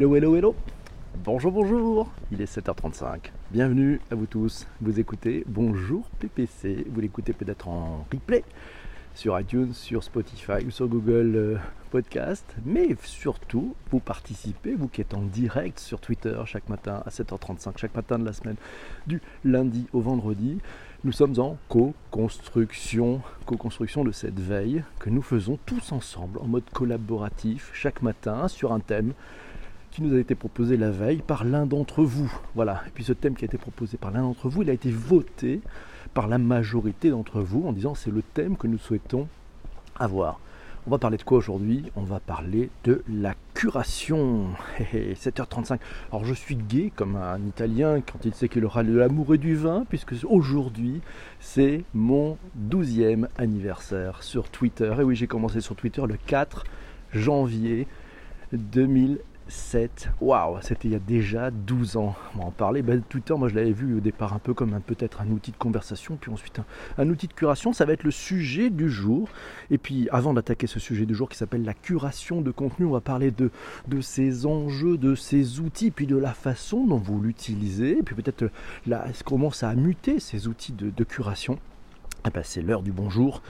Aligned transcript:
Hello, 0.00 0.16
hello, 0.16 0.34
hello 0.34 0.54
Bonjour, 1.22 1.52
bonjour 1.52 2.10
Il 2.32 2.40
est 2.40 2.50
7h35. 2.50 3.18
Bienvenue 3.50 4.00
à 4.10 4.14
vous 4.14 4.24
tous. 4.24 4.66
Vous 4.80 4.98
écoutez 4.98 5.44
Bonjour 5.46 6.08
PPC. 6.18 6.86
Vous 6.90 7.02
l'écoutez 7.02 7.34
peut-être 7.34 7.68
en 7.68 8.06
replay 8.10 8.42
sur 9.14 9.38
iTunes, 9.38 9.74
sur 9.74 10.02
Spotify 10.02 10.64
ou 10.66 10.70
sur 10.70 10.88
Google 10.88 11.36
euh, 11.36 11.56
Podcast. 11.90 12.46
Mais 12.64 12.96
surtout, 13.02 13.74
vous 13.90 14.00
participez, 14.00 14.74
vous 14.74 14.88
qui 14.88 15.02
êtes 15.02 15.12
en 15.12 15.20
direct 15.20 15.78
sur 15.78 16.00
Twitter 16.00 16.40
chaque 16.46 16.70
matin 16.70 17.02
à 17.04 17.10
7h35, 17.10 17.76
chaque 17.76 17.94
matin 17.94 18.18
de 18.18 18.24
la 18.24 18.32
semaine, 18.32 18.56
du 19.06 19.20
lundi 19.44 19.86
au 19.92 20.00
vendredi. 20.00 20.60
Nous 21.04 21.12
sommes 21.12 21.38
en 21.38 21.58
co-construction, 21.68 23.20
co-construction 23.44 24.04
de 24.04 24.12
cette 24.12 24.40
veille 24.40 24.82
que 24.98 25.10
nous 25.10 25.22
faisons 25.22 25.58
tous 25.66 25.92
ensemble 25.92 26.38
en 26.38 26.46
mode 26.46 26.70
collaboratif 26.72 27.70
chaque 27.74 28.00
matin 28.00 28.48
sur 28.48 28.72
un 28.72 28.80
thème 28.80 29.12
qui 29.90 30.02
nous 30.02 30.14
a 30.14 30.18
été 30.18 30.34
proposé 30.34 30.76
la 30.76 30.90
veille 30.90 31.22
par 31.26 31.44
l'un 31.44 31.66
d'entre 31.66 32.02
vous. 32.02 32.32
Voilà. 32.54 32.82
Et 32.86 32.90
puis 32.90 33.04
ce 33.04 33.12
thème 33.12 33.34
qui 33.34 33.44
a 33.44 33.46
été 33.46 33.58
proposé 33.58 33.96
par 33.96 34.10
l'un 34.10 34.22
d'entre 34.22 34.48
vous, 34.48 34.62
il 34.62 34.70
a 34.70 34.72
été 34.72 34.90
voté 34.90 35.60
par 36.14 36.28
la 36.28 36.38
majorité 36.38 37.10
d'entre 37.10 37.40
vous 37.40 37.66
en 37.66 37.72
disant 37.72 37.94
c'est 37.94 38.10
le 38.10 38.22
thème 38.22 38.56
que 38.56 38.66
nous 38.66 38.78
souhaitons 38.78 39.28
avoir. 39.98 40.40
On 40.86 40.90
va 40.90 40.98
parler 40.98 41.18
de 41.18 41.22
quoi 41.22 41.36
aujourd'hui? 41.38 41.92
On 41.94 42.02
va 42.02 42.20
parler 42.20 42.70
de 42.84 43.02
la 43.06 43.34
curation. 43.52 44.46
7h35. 44.80 45.78
Alors 46.10 46.24
je 46.24 46.32
suis 46.32 46.56
gay 46.56 46.90
comme 46.94 47.16
un 47.16 47.38
Italien 47.46 48.00
quand 48.00 48.24
il 48.24 48.32
sait 48.32 48.48
qu'il 48.48 48.64
aura 48.64 48.82
de 48.82 48.96
l'amour 48.96 49.34
et 49.34 49.38
du 49.38 49.54
vin, 49.54 49.84
puisque 49.88 50.14
aujourd'hui 50.24 51.02
c'est 51.38 51.84
mon 51.92 52.38
12e 52.70 53.26
anniversaire 53.36 54.22
sur 54.22 54.48
Twitter. 54.48 54.94
Et 54.98 55.02
oui, 55.02 55.16
j'ai 55.16 55.26
commencé 55.26 55.60
sur 55.60 55.76
Twitter 55.76 56.02
le 56.08 56.16
4 56.26 56.64
janvier 57.12 57.86
2000. 58.52 59.18
7. 59.50 60.10
Waouh, 60.20 60.58
c'était 60.62 60.88
il 60.88 60.92
y 60.92 60.94
a 60.94 61.00
déjà 61.00 61.50
12 61.50 61.96
ans. 61.96 62.14
On 62.34 62.38
va 62.38 62.44
en 62.46 62.50
parler. 62.50 62.82
Ben, 62.82 63.02
Twitter, 63.02 63.34
moi 63.34 63.48
je 63.48 63.54
l'avais 63.54 63.72
vu 63.72 63.96
au 63.96 64.00
départ 64.00 64.32
un 64.32 64.38
peu 64.38 64.54
comme 64.54 64.80
peut-être 64.80 65.20
un 65.20 65.28
outil 65.30 65.50
de 65.50 65.56
conversation, 65.56 66.16
puis 66.16 66.30
ensuite 66.30 66.60
un, 66.96 67.08
outil 67.08 67.26
de 67.26 67.32
curation. 67.32 67.72
Ça 67.72 67.84
va 67.84 67.92
être 67.92 68.04
le 68.04 68.10
sujet 68.10 68.70
du 68.70 68.88
jour. 68.88 69.28
Et 69.70 69.78
puis 69.78 70.08
avant 70.10 70.32
d'attaquer 70.32 70.66
ce 70.66 70.80
sujet 70.80 71.04
du 71.04 71.14
jour 71.14 71.28
qui 71.28 71.36
s'appelle 71.36 71.64
la 71.64 71.74
curation 71.74 72.40
de 72.40 72.50
contenu, 72.50 72.86
on 72.86 72.92
va 72.92 73.00
parler 73.00 73.30
de, 73.30 73.50
de 73.88 74.00
ces 74.00 74.46
enjeux, 74.46 74.96
de 74.96 75.14
ces 75.14 75.60
outils, 75.60 75.90
puis 75.90 76.06
de 76.06 76.16
la 76.16 76.32
façon 76.32 76.86
dont 76.86 76.98
vous 76.98 77.20
l'utilisez, 77.20 78.00
puis 78.04 78.14
peut-être 78.14 78.50
comment 79.24 79.50
ça 79.50 79.68
a 79.68 79.74
muté 79.74 80.20
ces 80.20 80.48
outils 80.48 80.72
de 80.72 81.04
curation. 81.04 81.58
Eh 82.26 82.30
ben, 82.30 82.42
c'est 82.44 82.60
l'heure 82.60 82.82
du 82.82 82.92
bonjour. 82.92 83.40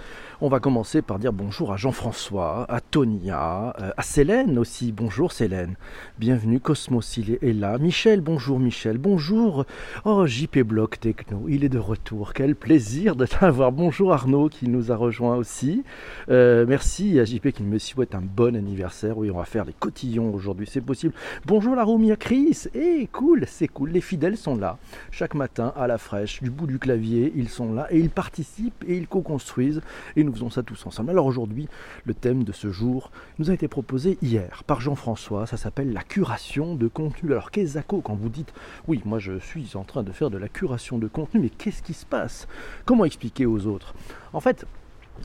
On 0.41 0.49
va 0.49 0.61
commencer 0.61 1.03
par 1.03 1.19
dire 1.19 1.33
bonjour 1.33 1.73
à 1.73 1.77
Jean-François, 1.77 2.65
à 2.69 2.81
Tonia, 2.81 3.75
euh, 3.81 3.91
à 3.97 4.03
Célène 4.03 4.59
aussi. 4.59 4.93
Bonjour 4.93 5.33
Célène. 5.33 5.75
Bienvenue, 6.19 6.61
Cosmos, 6.61 7.17
il 7.17 7.39
est 7.43 7.53
là. 7.53 7.79
Michel, 7.79 8.21
bonjour 8.21 8.61
Michel. 8.61 8.97
Bonjour. 8.97 9.67
Oh, 10.05 10.27
JP 10.27 10.61
Block 10.61 11.01
Techno, 11.01 11.47
il 11.49 11.65
est 11.65 11.69
de 11.69 11.81
retour. 11.81 12.33
Quel 12.33 12.55
plaisir 12.55 13.17
de 13.17 13.27
t'avoir. 13.27 13.73
Bonjour 13.73 14.12
Arnaud 14.12 14.49
qui 14.49 14.69
nous 14.69 14.93
a 14.93 14.97
rejoint 14.97 15.37
aussi. 15.37 15.83
Euh, 16.31 16.65
merci 16.67 17.19
à 17.19 17.25
JP 17.25 17.49
qui 17.51 17.65
me 17.65 17.79
souhaite 17.79 18.15
un 18.15 18.23
bon 18.23 18.55
anniversaire. 18.55 19.19
Oui, 19.19 19.33
on 19.33 19.39
va 19.39 19.45
faire 19.45 19.65
les 19.65 19.75
cotillons 19.75 20.33
aujourd'hui, 20.33 20.69
c'est 20.71 20.81
possible. 20.81 21.12
Bonjour 21.45 21.75
la 21.75 21.83
Roumia 21.83 22.17
Chris. 22.17 22.67
Eh, 22.75 23.09
cool, 23.11 23.45
c'est 23.49 23.69
cool. 23.69 23.91
Les 23.91 24.01
fidèles 24.01 24.37
sont 24.37 24.57
là. 24.57 24.79
Chaque 25.11 25.34
matin, 25.34 25.73
à 25.77 25.89
la 25.89 25.99
fraîche, 25.99 26.41
du 26.41 26.51
bout 26.51 26.69
du 26.69 26.79
clavier, 26.79 27.33
ils 27.34 27.49
sont 27.49 27.73
là 27.73 27.89
et 27.91 27.99
ils 27.99 28.11
participent 28.11 28.59
et 28.86 28.97
ils 28.97 29.08
co-construisent. 29.08 29.80
Et 30.16 30.25
nous 30.25 30.33
faisons 30.33 30.50
ça 30.50 30.62
tous 30.62 30.86
ensemble. 30.86 31.11
Alors 31.11 31.27
aujourd'hui, 31.27 31.69
le 32.05 32.14
thème 32.14 32.44
de 32.44 32.53
ce 32.53 32.70
jour 32.70 33.11
nous 33.39 33.50
a 33.50 33.55
été 33.55 33.69
proposé 33.69 34.19
hier 34.22 34.62
par 34.66 34.80
Jean-François. 34.80 35.47
Ça 35.47 35.56
s'appelle 35.56 35.92
la 35.92 36.03
curation 36.03 36.75
de 36.75 36.86
contenu. 36.88 37.33
Alors 37.33 37.50
qu'est-ce 37.50 37.70
quand 37.86 38.14
vous 38.14 38.28
dites 38.28 38.53
oui, 38.88 39.00
moi 39.05 39.19
je 39.19 39.38
suis 39.38 39.77
en 39.77 39.84
train 39.84 40.03
de 40.03 40.12
faire 40.12 40.31
de 40.31 40.38
la 40.38 40.48
curation 40.48 40.98
de 40.98 41.08
contenu, 41.08 41.41
mais 41.41 41.50
qu'est-ce 41.50 41.83
qui 41.83 41.94
se 41.94 42.06
passe? 42.06 42.48
Comment 42.84 43.05
expliquer 43.05 43.47
aux 43.47 43.66
autres? 43.66 43.94
En 44.33 44.41
fait, 44.41 44.66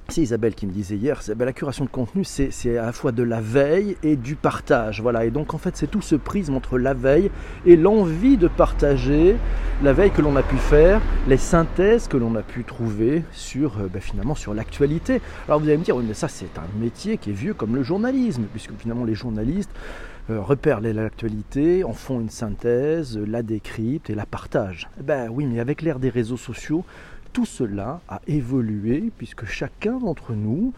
c'est 0.10 0.22
Isabelle 0.22 0.54
qui 0.54 0.68
me 0.68 0.72
disait 0.72 0.98
hier, 0.98 1.20
ben, 1.36 1.46
la 1.46 1.54
curation 1.54 1.86
de 1.86 1.90
contenu, 1.90 2.24
c'est 2.24 2.78
à 2.78 2.86
la 2.86 2.92
fois 2.92 3.12
de 3.12 3.24
la 3.24 3.42
veille 3.42 3.98
et 4.04 4.16
du 4.16 4.36
partage. 4.36 5.02
Voilà. 5.02 5.26
Et 5.26 5.32
donc 5.32 5.54
en 5.54 5.58
fait, 5.58 5.76
c'est 5.76 5.88
tout 5.88 6.02
ce 6.02 6.16
prisme 6.16 6.54
entre 6.54 6.78
la 6.78 6.94
veille 6.94 7.32
et 7.66 7.76
l'envie 7.76 8.38
de 8.38 8.48
partager 8.48 9.36
la 9.84 9.94
veille 9.94 10.12
que 10.12 10.22
l'on 10.22 10.36
a 10.36 10.44
pu 10.44 10.58
faire, 10.58 11.02
les 11.28 11.38
synthèses 11.38 12.08
que 12.08 12.18
l'on 12.18 12.36
a 12.36 12.44
pu 12.44 12.64
trouver 12.64 13.24
sur 13.32 13.78
ben, 13.92 14.02
finalement 14.02 14.36
sur 14.36 14.54
l'actualité. 14.54 15.22
Alors 15.48 15.60
vous 15.60 15.68
allez 15.68 15.78
me 15.78 15.84
dire, 15.84 15.98
mais 15.98 16.14
ça 16.14 16.28
c'est 16.28 16.58
un 16.58 16.80
métier 16.80 17.18
qui 17.18 17.32
est 17.32 17.34
vieux 17.34 17.54
comme 17.54 17.76
le 17.76 17.84
journalisme, 17.84 18.44
puisque 18.52 18.74
finalement 18.78 19.06
les 19.06 19.16
journalistes 19.16 19.72
euh, 20.32 20.42
repèrent 20.42 20.82
l'actualité, 20.82 21.84
en 21.84 21.94
font 21.94 22.20
une 22.20 22.32
synthèse, 22.32 23.16
la 23.18 23.44
décryptent 23.44 24.10
et 24.10 24.16
la 24.16 24.26
partagent. 24.26 24.90
Ben 25.00 25.30
oui, 25.32 25.46
mais 25.46 25.60
avec 25.60 25.84
l'ère 25.84 26.00
des 26.00 26.10
réseaux 26.10 26.38
sociaux, 26.38 26.84
tout 27.36 27.46
cela 27.46 28.00
a 28.08 28.22
évolué 28.28 29.12
puisque 29.18 29.44
chacun 29.44 30.00
d'entre 30.00 30.32
nous 30.32 30.72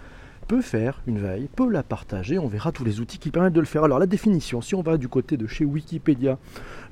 peut 0.48 0.64
faire 0.64 1.04
une 1.06 1.20
veille, 1.20 1.50
peut 1.56 1.70
la 1.70 1.84
partager, 1.84 2.40
on 2.40 2.48
verra 2.48 2.72
tous 2.72 2.84
les 2.84 3.00
outils 3.00 3.20
qui 3.20 3.30
permettent 3.30 3.54
de 3.54 3.60
le 3.60 3.68
faire. 3.68 3.84
Alors 3.84 4.00
la 4.00 4.08
définition, 4.08 4.60
si 4.60 4.74
on 4.74 4.82
va 4.82 4.98
du 4.98 5.08
côté 5.08 5.38
de 5.38 5.46
chez 5.46 5.66
Wikipédia, 5.66 6.40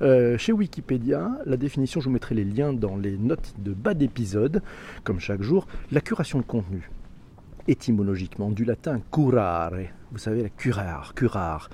euh, 0.02 0.38
chez 0.38 0.52
Wikipédia, 0.52 1.32
la 1.46 1.56
définition, 1.56 2.00
je 2.00 2.04
vous 2.04 2.12
mettrai 2.12 2.36
les 2.36 2.44
liens 2.44 2.72
dans 2.72 2.96
les 2.96 3.18
notes 3.18 3.54
de 3.58 3.72
bas 3.72 3.94
d'épisode, 3.94 4.62
comme 5.02 5.18
chaque 5.18 5.42
jour, 5.42 5.66
la 5.90 6.00
curation 6.00 6.38
de 6.38 6.44
contenu 6.44 6.88
étymologiquement 7.66 8.52
du 8.52 8.64
latin 8.64 9.00
curare, 9.10 9.72
vous 10.12 10.18
savez, 10.18 10.42
la 10.42 10.48
curar, 10.48 11.14
curar, 11.14 11.68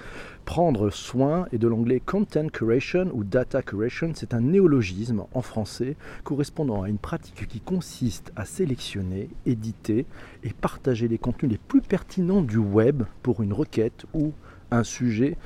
prendre 0.44 0.90
soin, 0.90 1.46
et 1.52 1.58
de 1.58 1.68
l'anglais 1.68 2.00
content 2.00 2.48
curation 2.48 3.10
ou 3.12 3.24
data 3.24 3.62
curation, 3.62 4.12
c'est 4.14 4.34
un 4.34 4.40
néologisme 4.40 5.24
en 5.32 5.42
français 5.42 5.96
correspondant 6.24 6.82
à 6.82 6.88
une 6.88 6.98
pratique 6.98 7.46
qui 7.46 7.60
consiste 7.60 8.32
à 8.36 8.44
sélectionner, 8.44 9.28
éditer 9.46 10.06
et 10.42 10.52
partager 10.52 11.08
les 11.08 11.18
contenus 11.18 11.52
les 11.52 11.58
plus 11.58 11.82
pertinents 11.82 12.42
du 12.42 12.58
web 12.58 13.02
pour 13.22 13.42
une 13.42 13.52
requête 13.52 14.06
ou 14.14 14.32
un 14.70 14.84
sujet 14.84 15.36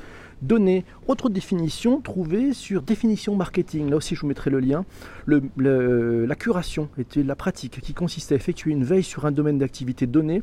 donné. 0.43 0.85
Autre 1.09 1.29
définition 1.29 2.01
trouvée 2.01 2.53
sur 2.53 2.83
définition 2.83 3.37
marketing, 3.37 3.91
là 3.91 3.97
aussi 3.97 4.15
je 4.15 4.21
vous 4.21 4.29
mettrai 4.29 4.51
le 4.51 4.61
lien. 4.61 4.85
la 5.27 6.35
curation 6.35 6.89
était 6.99 7.23
la 7.23 7.37
pratique 7.37 7.81
qui 7.81 7.95
consistait 7.95 8.35
à 8.35 8.37
effectuer 8.37 8.71
une 8.71 8.85
veille 8.85 9.03
sur 9.03 9.27
un 9.27 9.33
domaine 9.33 9.59
d'activité 9.59 10.07
donné 10.07 10.43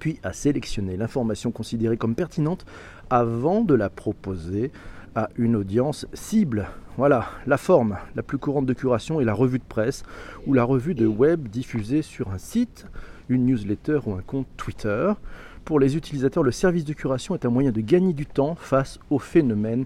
puis 0.00 0.18
à 0.24 0.32
sélectionner 0.32 0.96
l'information 0.96 1.52
considérée 1.52 1.96
comme 1.96 2.16
pertinente 2.16 2.66
avant 3.10 3.60
de 3.60 3.74
la 3.74 3.88
proposer 3.88 4.72
à 5.14 5.28
une 5.36 5.54
audience 5.54 6.06
cible. 6.12 6.68
Voilà, 6.96 7.26
la 7.46 7.56
forme 7.56 7.98
la 8.16 8.22
plus 8.22 8.38
courante 8.38 8.66
de 8.66 8.72
curation 8.72 9.20
est 9.20 9.24
la 9.24 9.34
revue 9.34 9.58
de 9.58 9.64
presse 9.64 10.02
ou 10.46 10.54
la 10.54 10.64
revue 10.64 10.94
de 10.94 11.06
web 11.06 11.48
diffusée 11.48 12.02
sur 12.02 12.30
un 12.30 12.38
site, 12.38 12.86
une 13.28 13.46
newsletter 13.46 14.00
ou 14.06 14.14
un 14.14 14.22
compte 14.22 14.48
Twitter. 14.56 15.12
Pour 15.64 15.78
les 15.78 15.96
utilisateurs, 15.96 16.42
le 16.42 16.50
service 16.50 16.84
de 16.84 16.92
curation 16.92 17.34
est 17.34 17.44
un 17.44 17.50
moyen 17.50 17.70
de 17.70 17.80
gagner 17.80 18.12
du 18.12 18.26
temps 18.26 18.54
face 18.54 18.98
au 19.10 19.18
phénomène 19.18 19.84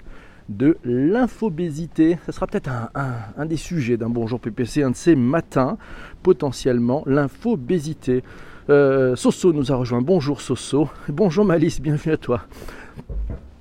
de 0.48 0.76
l'infobésité. 0.84 2.18
Ce 2.26 2.32
sera 2.32 2.46
peut-être 2.46 2.70
un, 2.94 3.46
des 3.46 3.56
sujets 3.56 3.96
d'un 3.96 4.10
Bonjour 4.10 4.40
PPC, 4.40 4.82
un 4.82 4.90
de 4.90 4.96
ces 4.96 5.16
matins, 5.16 5.78
potentiellement, 6.22 7.02
l'infobésité. 7.06 8.22
Euh, 8.70 9.14
Soso 9.14 9.52
nous 9.52 9.72
a 9.72 9.76
rejoint. 9.76 10.00
Bonjour 10.00 10.40
Soso. 10.40 10.88
Bonjour 11.08 11.44
Malice, 11.44 11.82
bienvenue 11.82 12.14
à 12.14 12.16
toi. 12.16 12.44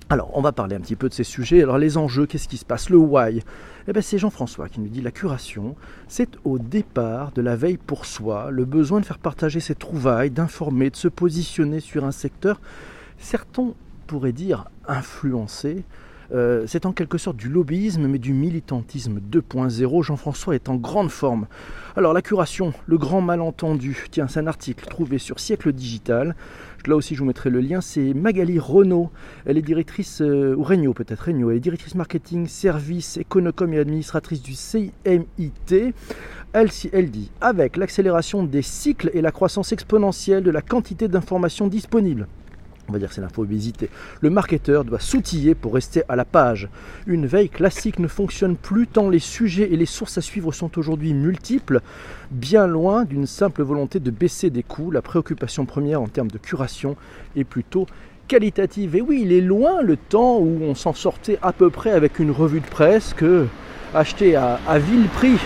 Alors, 0.10 0.32
on 0.34 0.42
va 0.42 0.54
parler 0.54 0.78
un 0.78 0.80
petit 0.80 0.96
peu 0.96 1.10
de 1.10 1.14
ces 1.14 1.26
sujets. 1.26 1.62
Alors, 1.62 1.78
les 1.78 1.98
enjeux, 1.98 2.26
qu'est-ce 2.26 2.48
qui 2.48 2.56
se 2.56 2.64
passe? 2.64 2.90
Le 2.90 2.98
why? 2.98 3.44
Eh 3.88 3.92
bien, 3.92 4.02
c'est 4.02 4.18
Jean-François 4.18 4.70
qui 4.70 4.80
nous 4.80 4.88
dit 4.88 5.02
la 5.02 5.12
curation, 5.12 5.76
c'est 6.08 6.30
au 6.46 6.58
départ 6.58 7.34
de 7.34 7.42
la 7.42 7.58
veille 7.58 7.78
pour 7.78 8.06
soi, 8.06 8.50
le 8.50 8.64
besoin 8.64 9.02
de 9.02 9.06
faire 9.06 9.18
partager 9.18 9.60
ses 9.60 9.76
trouvailles, 9.76 10.30
d'informer, 10.30 10.90
de 10.90 10.96
se 10.96 11.10
positionner 11.10 11.82
sur 11.82 12.06
un 12.06 12.12
secteur, 12.12 12.62
certains 13.18 13.74
pourraient 14.08 14.32
dire 14.32 14.70
influencé, 14.88 15.84
euh, 16.34 16.64
c'est 16.68 16.86
en 16.86 16.94
quelque 16.94 17.18
sorte 17.18 17.38
du 17.38 17.50
lobbyisme, 17.50 18.08
mais 18.08 18.20
du 18.20 18.34
militantisme 18.34 19.20
2.0. 19.20 20.04
Jean-François 20.04 20.56
est 20.56 20.70
en 20.70 20.76
grande 20.76 21.10
forme. 21.10 21.48
Alors 21.96 22.14
la 22.14 22.22
curation, 22.22 22.74
le 22.88 22.98
grand 22.98 23.22
malentendu. 23.22 24.08
Tiens, 24.10 24.28
c'est 24.28 24.40
un 24.40 24.48
article 24.48 24.86
trouvé 24.88 25.20
sur 25.20 25.40
Siècle 25.40 25.72
Digital. 25.72 26.36
Là 26.88 26.96
aussi, 26.96 27.16
je 27.16 27.20
vous 27.20 27.26
mettrai 27.26 27.50
le 27.50 27.62
lien. 27.62 27.82
C'est 27.82 28.14
Magali 28.14 28.60
Renault. 28.60 29.12
Elle 29.46 29.58
est 29.58 29.62
directrice, 29.62 30.22
euh, 30.22 30.56
ou 30.56 30.64
Regnault 30.64 30.94
peut-être, 30.94 31.28
Regnault. 31.28 31.52
Elle 31.52 31.58
est 31.58 31.62
directrice 31.62 31.96
marketing, 31.96 32.48
service, 32.48 33.18
éconocom 33.18 33.72
et 33.74 33.80
administratrice 33.80 34.42
du 34.42 34.54
CMIT. 34.54 35.94
Elle, 36.54 36.70
elle 36.92 37.10
dit, 37.10 37.32
avec 37.42 37.78
l'accélération 37.78 38.44
des 38.44 38.62
cycles 38.62 39.10
et 39.14 39.22
la 39.22 39.32
croissance 39.32 39.72
exponentielle 39.72 40.44
de 40.44 40.52
la 40.52 40.62
quantité 40.62 41.08
d'informations 41.08 41.68
disponibles, 41.68 42.28
on 42.90 42.94
va 42.94 43.00
dire 43.00 43.12
c'est 43.14 43.22
l'infobésité. 43.22 43.90
Le 44.22 44.30
marketeur 44.30 44.84
doit 44.84 45.00
s'outiller 45.00 45.56
pour 45.56 45.74
rester 45.74 46.04
à 46.10 46.16
la 46.16 46.26
page. 46.26 46.70
Une 47.08 47.26
veille 47.26 47.50
classique 47.50 48.00
ne 48.00 48.08
fonctionne 48.08 48.56
plus 48.56 48.88
tant 48.88 49.10
les 49.10 49.20
sujets 49.20 49.72
et 49.72 49.78
les 49.78 49.86
sources 49.86 50.18
à 50.18 50.22
suivre 50.22 50.52
sont 50.52 50.78
aujourd'hui 50.78 51.14
multiples, 51.14 51.82
bien 52.32 52.68
loin 52.68 53.06
d'une 53.06 53.26
simple 53.26 53.64
volonté 53.64 54.00
de 54.00 54.12
baisser 54.12 54.50
des 54.50 54.64
coûts. 54.64 54.92
La 54.92 55.02
préoccupation 55.02 55.66
première 55.66 56.02
en 56.02 56.08
termes 56.08 56.32
de 56.32 56.38
curation 56.38 56.96
est 57.36 57.44
plutôt 57.44 57.86
qualitative. 58.28 58.96
Et 58.96 59.02
oui, 59.02 59.22
il 59.24 59.32
est 59.32 59.42
loin 59.42 59.82
le 59.82 59.98
temps 59.98 60.38
où 60.40 60.60
on 60.62 60.76
s'en 60.76 60.94
sortait 60.94 61.40
à 61.42 61.54
peu 61.54 61.70
près 61.70 61.92
avec 61.92 62.20
une 62.20 62.32
revue 62.32 62.62
de 62.62 62.66
presse 62.66 63.14
que 63.14 63.48
achetée 63.94 64.36
à, 64.36 64.60
vil 64.80 65.08
prix 65.10 65.38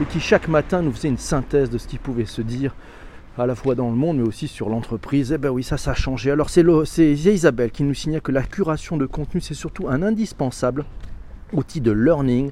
et 0.00 0.04
qui 0.04 0.20
chaque 0.20 0.48
matin 0.48 0.80
nous 0.82 0.92
faisait 0.92 1.08
une 1.08 1.18
synthèse 1.18 1.70
de 1.70 1.78
ce 1.78 1.88
qui 1.88 1.98
pouvait 1.98 2.24
se 2.24 2.40
dire 2.40 2.74
à 3.38 3.46
la 3.46 3.54
fois 3.54 3.74
dans 3.74 3.90
le 3.90 3.96
monde 3.96 4.18
mais 4.18 4.28
aussi 4.28 4.48
sur 4.48 4.68
l'entreprise. 4.68 5.32
Eh 5.32 5.38
ben 5.38 5.50
oui, 5.50 5.62
ça, 5.62 5.76
ça 5.76 5.92
a 5.92 5.94
changé. 5.94 6.30
Alors 6.30 6.50
c'est 6.50 7.12
Isabelle 7.12 7.70
qui 7.70 7.82
nous 7.82 7.94
signale 7.94 8.20
que 8.20 8.32
la 8.32 8.42
curation 8.42 8.96
de 8.96 9.06
contenu, 9.06 9.40
c'est 9.40 9.54
surtout 9.54 9.88
un 9.88 10.02
indispensable 10.02 10.84
outil 11.52 11.80
de 11.80 11.90
learning 11.90 12.50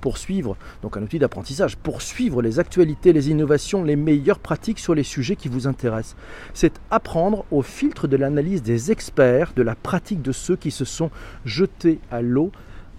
pour 0.00 0.18
suivre, 0.18 0.56
donc 0.82 0.96
un 0.96 1.02
outil 1.02 1.18
d'apprentissage, 1.18 1.76
pour 1.76 2.02
suivre 2.02 2.42
les 2.42 2.58
actualités, 2.58 3.12
les 3.12 3.30
innovations, 3.30 3.84
les 3.84 3.96
meilleures 3.96 4.38
pratiques 4.38 4.78
sur 4.78 4.94
les 4.94 5.02
sujets 5.02 5.36
qui 5.36 5.48
vous 5.48 5.66
intéressent. 5.66 6.16
C'est 6.54 6.80
apprendre 6.90 7.44
au 7.50 7.62
filtre 7.62 8.08
de 8.08 8.16
l'analyse 8.16 8.62
des 8.62 8.90
experts, 8.90 9.52
de 9.54 9.62
la 9.62 9.74
pratique 9.74 10.22
de 10.22 10.32
ceux 10.32 10.56
qui 10.56 10.70
se 10.70 10.84
sont 10.84 11.10
jetés 11.44 11.98
à 12.10 12.22
l'eau 12.22 12.50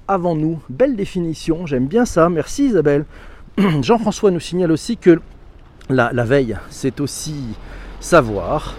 avant 0.07 0.35
nous. 0.35 0.61
Belle 0.69 0.95
définition, 0.95 1.65
j'aime 1.65 1.87
bien 1.87 2.05
ça, 2.05 2.29
merci 2.29 2.65
Isabelle. 2.65 3.05
Jean-François 3.81 4.31
nous 4.31 4.39
signale 4.39 4.71
aussi 4.71 4.97
que 4.97 5.19
la, 5.91 6.23
veille, 6.23 6.57
c'est 6.69 6.99
aussi 6.99 7.35
savoir 7.99 8.75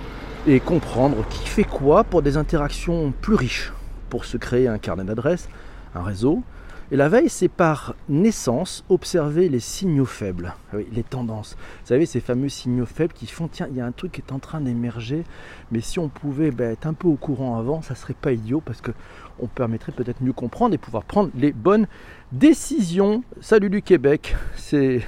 et 0.47 0.61
comprendre 0.61 1.25
qui 1.29 1.47
fait 1.47 1.65
quoi 1.65 2.05
pour 2.05 2.23
des 2.23 2.37
interactions 2.37 3.13
plus 3.21 3.35
riches, 3.35 3.73
pour 4.11 4.25
se 4.25 4.37
créer 4.37 4.69
un 4.69 4.79
carnet 4.79 5.05
d'adresses, 5.05 5.49
un 5.95 6.03
réseau, 6.03 6.43
et 6.91 6.97
la 6.97 7.09
veille, 7.09 7.31
c'est 7.31 7.49
par 7.49 7.95
naissance 8.11 8.85
observer 8.91 9.49
les 9.49 9.61
signaux 9.61 10.05
faibles, 10.05 10.55
ah 10.75 10.77
les 10.93 11.03
tendances. 11.03 11.57
Vous 11.81 11.87
savez, 11.87 12.05
ces 12.05 12.21
fameux 12.21 12.51
signaux 12.51 12.85
faibles 12.85 13.15
qui 13.15 13.27
font, 13.27 13.49
tiens, 13.49 13.67
il 13.71 13.79
y 13.79 13.81
a 13.81 13.87
un 13.87 13.93
truc 13.93 14.13
qui 14.13 14.21
est 14.21 14.31
en 14.31 14.39
train 14.39 14.61
d'émerger, 14.61 15.25
mais 15.71 15.81
si 15.81 15.99
on 15.99 16.11
pouvait 16.11 16.51
ben, 16.51 16.73
être 16.73 16.87
un 16.87 16.93
peu 16.93 17.09
au 17.09 17.17
courant 17.17 17.59
avant, 17.59 17.81
ça 17.81 17.95
serait 17.95 18.13
pas 18.13 18.33
idiot 18.33 18.61
parce 18.63 18.83
que 18.83 18.91
on 19.39 19.47
permettrait 19.47 19.93
peut-être 19.93 20.23
mieux 20.23 20.35
comprendre 20.35 20.75
et 20.75 20.79
pouvoir 20.79 21.05
prendre 21.05 21.31
les 21.35 21.53
bonnes 21.53 21.87
décisions. 22.31 23.25
Salut 23.41 23.71
du 23.71 23.81
Québec, 23.81 24.37
c'est 24.57 25.01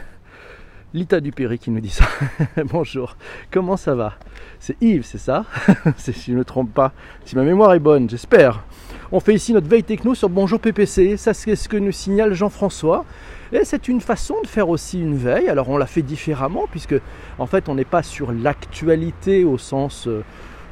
Lita 0.95 1.19
Dupéry 1.19 1.59
qui 1.59 1.73
nous 1.73 1.81
dit 1.81 1.91
ça. 1.91 2.05
Bonjour, 2.67 3.17
comment 3.51 3.77
ça 3.77 3.97
va? 3.97 4.15
C'est 4.61 4.81
Yves, 4.81 5.05
c'est 5.05 5.19
ça? 5.19 5.45
Si 5.97 6.13
je 6.13 6.31
ne 6.31 6.39
me 6.39 6.45
trompe 6.45 6.73
pas, 6.73 6.93
si 7.25 7.35
ma 7.35 7.43
mémoire 7.43 7.75
est 7.75 7.81
bonne, 7.81 8.09
j'espère. 8.09 8.63
On 9.11 9.19
fait 9.19 9.35
ici 9.35 9.53
notre 9.53 9.67
veille 9.67 9.83
techno 9.83 10.15
sur 10.15 10.29
Bonjour 10.29 10.61
PPC. 10.61 11.17
Ça, 11.17 11.35
c'est 11.35 11.57
ce 11.57 11.69
que 11.69 11.77
nous 11.77 11.91
signale 11.91 12.33
Jean-François. 12.33 13.05
Et 13.53 13.65
c'est 13.65 13.89
une 13.89 14.01
façon 14.01 14.37
de 14.43 14.47
faire 14.47 14.69
aussi 14.69 15.01
une 15.01 15.17
veille. 15.17 15.49
Alors, 15.49 15.69
on 15.69 15.79
la 15.79 15.87
fait 15.87 16.03
différemment, 16.03 16.69
puisque 16.71 16.95
en 17.41 17.47
fait, 17.47 17.69
on 17.69 17.75
n'est 17.75 17.85
pas 17.85 18.05
sur 18.05 18.31
l'actualité 18.31 19.43
au 19.43 19.59
sens 19.59 20.07
euh, 20.07 20.23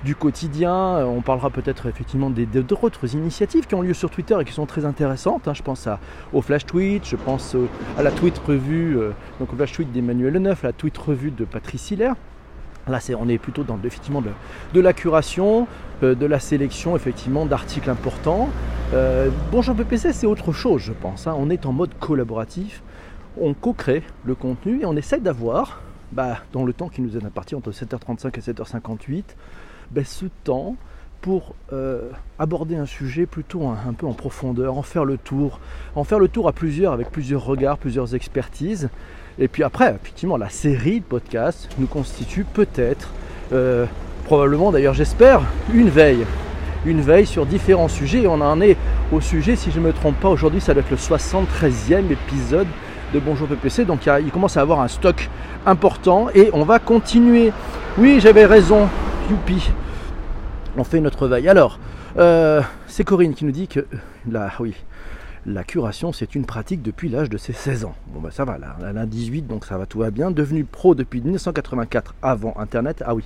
du 0.05 0.15
quotidien. 0.15 1.07
On 1.07 1.21
parlera 1.21 1.51
peut-être 1.51 1.87
effectivement 1.87 2.31
d'autres 2.31 3.15
initiatives 3.15 3.67
qui 3.67 3.75
ont 3.75 3.83
lieu 3.83 3.95
sur 3.95 4.11
Twitter 4.11 4.37
et 4.41 4.45
qui 4.45 4.53
sont 4.53 4.67
très 4.67 4.85
intéressantes. 4.85 5.49
Hein. 5.49 5.55
Je 5.55 5.63
pense 5.63 5.89
au 6.33 6.43
Flash 6.43 6.67
Tweet, 6.67 7.07
je 7.07 7.17
pense 7.17 7.57
à 7.99 8.03
la 8.03 8.11
tweet 8.11 8.39
revue, 8.39 8.99
euh, 8.99 9.11
donc 9.41 9.53
au 9.53 9.57
Flash 9.57 9.73
Tweet 9.73 9.93
d'Emmanuel 9.93 10.35
Leneuf, 10.35 10.63
la 10.63 10.73
tweet 10.73 10.97
revue 10.99 11.31
de 11.31 11.45
Patrice 11.45 11.91
Hiller. 11.91 12.13
Là, 12.89 12.99
on 13.19 13.29
est 13.29 13.39
plutôt 13.39 13.63
dans 13.63 13.79
effectivement 13.85 14.23
de, 14.75 14.81
la 14.81 14.93
curation, 14.93 15.69
euh, 16.03 16.17
de 16.17 16.27
la 16.27 16.41
sélection 16.41 16.97
effectivement 16.97 17.47
d'articles 17.47 17.89
importants. 17.89 18.49
Euh, 18.93 19.31
Bonjour 19.53 19.77
PPC, 19.77 20.13
c'est 20.13 20.27
autre 20.27 20.53
chose, 20.53 20.83
je 20.83 20.93
pense. 20.93 21.29
Hein. 21.29 21.35
On 21.39 21.49
est 21.49 21.65
en 21.65 21.73
mode 21.73 21.91
collaboratif, 22.01 22.83
on 23.41 23.55
co-crée 23.55 24.03
le 24.25 24.35
contenu 24.35 24.81
et 24.81 24.85
on 24.85 24.97
essaie 24.97 25.21
d'avoir, 25.21 25.81
bah, 26.11 26.39
dans 26.53 26.65
le 26.65 26.73
temps 26.73 26.89
qui 26.89 27.03
nous 27.03 27.17
est 27.17 27.25
imparti 27.25 27.55
entre 27.55 27.71
7h35 27.71 28.37
et 28.37 28.41
7h58, 28.41 29.25
bah, 29.93 30.03
ce 30.05 30.27
temps 30.45 30.77
pour 31.23 31.55
euh, 31.73 32.11
aborder 32.39 32.77
un 32.77 32.85
sujet 32.85 33.27
plutôt 33.27 33.69
un, 33.69 33.93
peu 33.93 34.07
en 34.07 34.13
profondeur, 34.13 34.77
en 34.77 34.83
faire 34.83 35.05
le 35.05 35.17
tour, 35.17 35.61
en 35.95 36.03
faire 36.03 36.19
le 36.19 36.29
tour 36.29 36.49
à 36.49 36.53
plusieurs, 36.53 36.93
avec 36.93 37.11
plusieurs 37.11 37.45
regards, 37.45 37.79
plusieurs 37.79 38.15
expertises. 38.15 38.91
Et 39.39 39.49
puis 39.49 39.63
après, 39.63 39.95
effectivement, 39.95 40.37
la 40.37 40.51
série 40.51 41.01
de 41.01 41.05
podcasts 41.05 41.69
nous 41.79 41.87
constitue 41.87 42.45
peut-être, 42.45 43.11
euh, 43.53 43.87
probablement 44.25 44.73
d'ailleurs 44.73 44.95
j'espère, 44.95 45.43
une 45.73 45.89
veille. 45.89 46.27
Une 46.85 47.01
veille 47.01 47.27
sur 47.27 47.47
différents 47.47 47.89
sujets. 47.89 48.23
Et 48.23 48.27
on 48.27 48.41
en 48.41 48.61
est 48.61 48.77
au 49.13 49.21
sujet, 49.21 49.55
si 49.55 49.71
je 49.71 49.79
ne 49.79 49.87
me 49.87 49.93
trompe 49.93 50.19
pas, 50.19 50.29
aujourd'hui 50.29 50.61
ça 50.61 50.75
doit 50.75 50.83
être 50.83 50.91
le 50.91 50.97
73e 50.97 52.11
épisode 52.11 52.67
de 53.15 53.21
Bonjour 53.21 53.47
PPC. 53.47 53.85
Donc 53.85 54.07
il, 54.07 54.31
commence 54.33 54.57
à 54.57 54.61
avoir 54.61 54.81
un 54.81 54.89
stock 54.89 55.31
important 55.67 56.29
et 56.35 56.51
on 56.53 56.65
va 56.65 56.81
continuer. 56.81 57.53
Oui, 57.97 58.19
j'avais 58.21 58.45
raison, 58.45 58.89
youpi. 59.31 59.71
On 60.77 60.85
fait 60.85 61.01
notre 61.01 61.29
veille. 61.29 61.49
Alors, 61.49 61.79
euh, 62.17 62.63
c'est 62.87 63.05
Corinne 63.05 63.35
qui 63.35 63.45
nous 63.45 63.53
dit 63.53 63.69
que 63.69 63.87
là, 64.31 64.51
oui, 64.59 64.75
la 65.45 65.65
curation, 65.65 66.13
c'est 66.13 66.35
une 66.35 66.47
pratique 66.47 66.83
depuis 66.83 67.11
l'âge 67.11 67.29
de 67.29 67.37
ses 67.37 67.53
16 67.53 67.85
ans. 67.85 67.95
Bon, 68.07 68.21
ben 68.21 68.31
ça 68.31 68.47
va, 68.47 68.57
là, 68.57 68.77
elle 68.89 68.97
a 68.97 69.05
18, 69.05 69.43
donc 69.43 69.67
ça 69.67 69.77
va, 69.77 69.85
tout 69.85 69.99
va 69.99 70.11
bien. 70.11 70.31
Devenu 70.31 70.65
pro 70.65 70.95
depuis 70.95 71.21
1984, 71.21 72.15
avant 72.23 72.55
Internet, 72.59 73.03
ah 73.05 73.15
oui. 73.15 73.25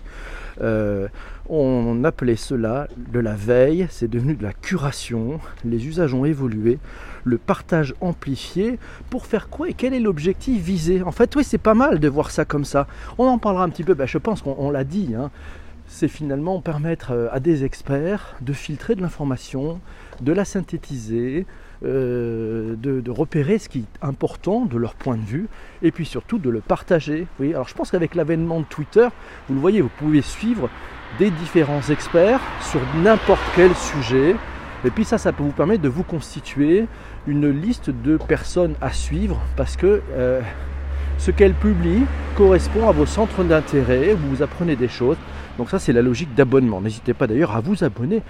Euh, 0.61 1.07
on 1.49 2.03
appelait 2.03 2.35
cela 2.35 2.89
de 2.97 3.21
la 3.21 3.35
veille, 3.35 3.87
c'est 3.91 4.11
devenu 4.11 4.35
de 4.35 4.43
la 4.43 4.53
curation. 4.53 5.39
Les 5.65 5.87
usages 5.87 6.15
ont 6.15 6.25
évolué. 6.25 6.79
Le 7.23 7.39
partage 7.39 7.95
amplifié, 8.01 8.79
pour 9.09 9.27
faire 9.27 9.49
quoi 9.49 9.69
et 9.69 9.75
quel 9.75 9.95
est 9.95 10.01
l'objectif 10.01 10.61
visé? 10.61 11.03
En 11.03 11.13
fait, 11.13 11.37
oui, 11.37 11.45
c'est 11.45 11.59
pas 11.59 11.75
mal 11.75 12.01
de 12.01 12.09
voir 12.09 12.33
ça 12.33 12.45
comme 12.45 12.65
ça. 12.65 12.89
On 13.19 13.27
en 13.27 13.39
parlera 13.39 13.63
un 13.63 13.69
petit 13.69 13.85
peu, 13.85 13.95
ben, 13.95 14.07
je 14.07 14.19
pense 14.19 14.43
qu'on 14.43 14.71
l'a 14.71 14.85
dit. 14.85 15.15
Hein. 15.17 15.31
C'est 15.97 16.09
finalement 16.09 16.61
permettre 16.61 17.13
euh, 17.13 17.29
à 17.33 17.41
des 17.41 17.65
experts 17.65 18.37
de 18.43 18.53
filtrer 18.53 18.95
de 18.97 19.01
l'information, 19.01 19.81
de 20.21 20.31
la 20.31 20.45
synthétiser, 20.45 21.47
euh, 21.87 22.75
de, 22.77 23.11
repérer 23.11 23.59
ce 23.59 23.71
qui 23.71 23.79
est 23.79 24.07
important 24.07 24.67
de 24.67 24.77
leur 24.77 24.95
point 24.95 25.17
de 25.17 25.25
vue 25.25 25.49
et 25.83 25.93
puis 25.93 26.05
surtout 26.05 26.37
de 26.37 26.51
le 26.51 26.61
partager. 26.61 27.27
Alors 27.41 27.67
je 27.67 27.75
pense 27.75 27.93
qu'avec 27.93 28.15
l'avènement 28.15 28.61
de 28.61 28.67
Twitter, 28.67 29.09
vous 29.49 29.55
le 29.55 29.61
voyez, 29.61 29.81
vous 29.81 29.91
pouvez 29.99 30.21
suivre 30.21 30.69
des 31.19 31.31
différents 31.31 31.81
experts 31.89 32.41
sur 32.61 32.81
n'importe 33.03 33.41
quel 33.55 33.75
sujet. 33.75 34.37
Et 34.85 34.91
puis 34.91 35.07
ça, 35.07 35.17
ça 35.17 35.33
peut 35.33 35.45
vous 35.45 35.53
permettre 35.53 35.83
de 35.83 35.89
vous 35.89 36.03
constituer 36.03 36.85
une 37.27 37.49
liste 37.49 37.89
de 37.89 38.19
personnes 38.19 38.75
à 38.83 38.93
suivre 38.93 39.41
parce 39.57 39.79
que 39.79 40.03
euh, 40.13 40.43
ce 41.17 41.31
qu'elles 41.31 41.55
publient 41.55 42.05
correspond 42.37 42.87
à 42.87 42.93
vos 42.93 43.07
centres 43.07 43.45
d'intérêt, 43.45 44.15
vous 44.15 44.43
apprenez 44.43 44.77
des 44.77 44.89
choses. 44.89 45.17
Donc 45.59 45.71
ça, 45.71 45.79
c'est 45.79 45.93
la 45.93 46.03
logique 46.03 46.35
d'abonnement. 46.35 46.81
N'hésitez 46.81 47.15
pas 47.15 47.27
d'ailleurs 47.27 47.57
à 47.57 47.61
vous 47.61 47.85
abonner 47.85 48.23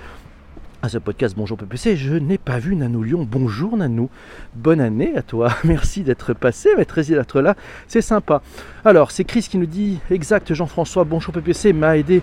à 0.83 0.89
ce 0.89 0.99
podcast 0.99 1.35
Bonjour 1.37 1.57
PPC. 1.57 1.97
Je 1.97 2.15
n'ai 2.15 2.39
pas 2.39 2.59
vu 2.59 2.77
Nanou 2.77 3.03
Lyon. 3.03 3.27
Bonjour 3.29 3.77
Nanou. 3.77 4.09
Bonne 4.55 4.81
année 4.81 5.17
à 5.17 5.23
toi. 5.23 5.51
Merci 5.65 6.03
d'être 6.03 6.35
passé, 6.35 6.71
merci 6.77 7.13
d'être 7.13 7.41
là. 7.41 7.57
C'est 7.89 8.03
sympa. 8.03 8.43
Alors, 8.85 9.11
c'est 9.11 9.25
Chris 9.25 9.47
qui 9.51 9.59
nous 9.59 9.67
dit 9.67 9.99
exact 10.11 10.53
Jean-François. 10.55 11.05
Bonjour 11.05 11.33
PPC 11.35 11.73
m'a 11.73 11.97
aidé 11.97 12.23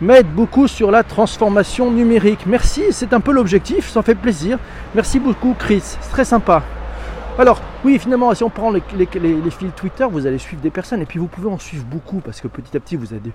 m'aide 0.00 0.26
beaucoup 0.26 0.68
sur 0.68 0.90
la 0.90 1.02
transformation 1.02 1.90
numérique. 1.90 2.46
Merci, 2.46 2.82
c'est 2.90 3.12
un 3.12 3.20
peu 3.20 3.32
l'objectif, 3.32 3.88
ça 3.88 4.02
fait 4.02 4.14
plaisir. 4.14 4.58
Merci 4.94 5.20
beaucoup 5.20 5.54
Chris, 5.58 5.82
c'est 5.82 6.10
très 6.10 6.24
sympa. 6.24 6.62
Alors, 7.36 7.60
oui, 7.84 7.98
finalement, 7.98 8.32
si 8.32 8.44
on 8.44 8.48
prend 8.48 8.70
les, 8.70 8.80
fils 9.50 9.72
Twitter, 9.74 10.06
vous 10.08 10.24
allez 10.24 10.38
suivre 10.38 10.62
des 10.62 10.70
personnes 10.70 11.02
et 11.02 11.04
puis 11.04 11.18
vous 11.18 11.26
pouvez 11.26 11.50
en 11.50 11.58
suivre 11.58 11.84
beaucoup 11.84 12.20
parce 12.20 12.40
que 12.40 12.46
petit 12.46 12.76
à 12.76 12.80
petit, 12.80 12.94
vous 12.94 13.08
avez 13.12 13.32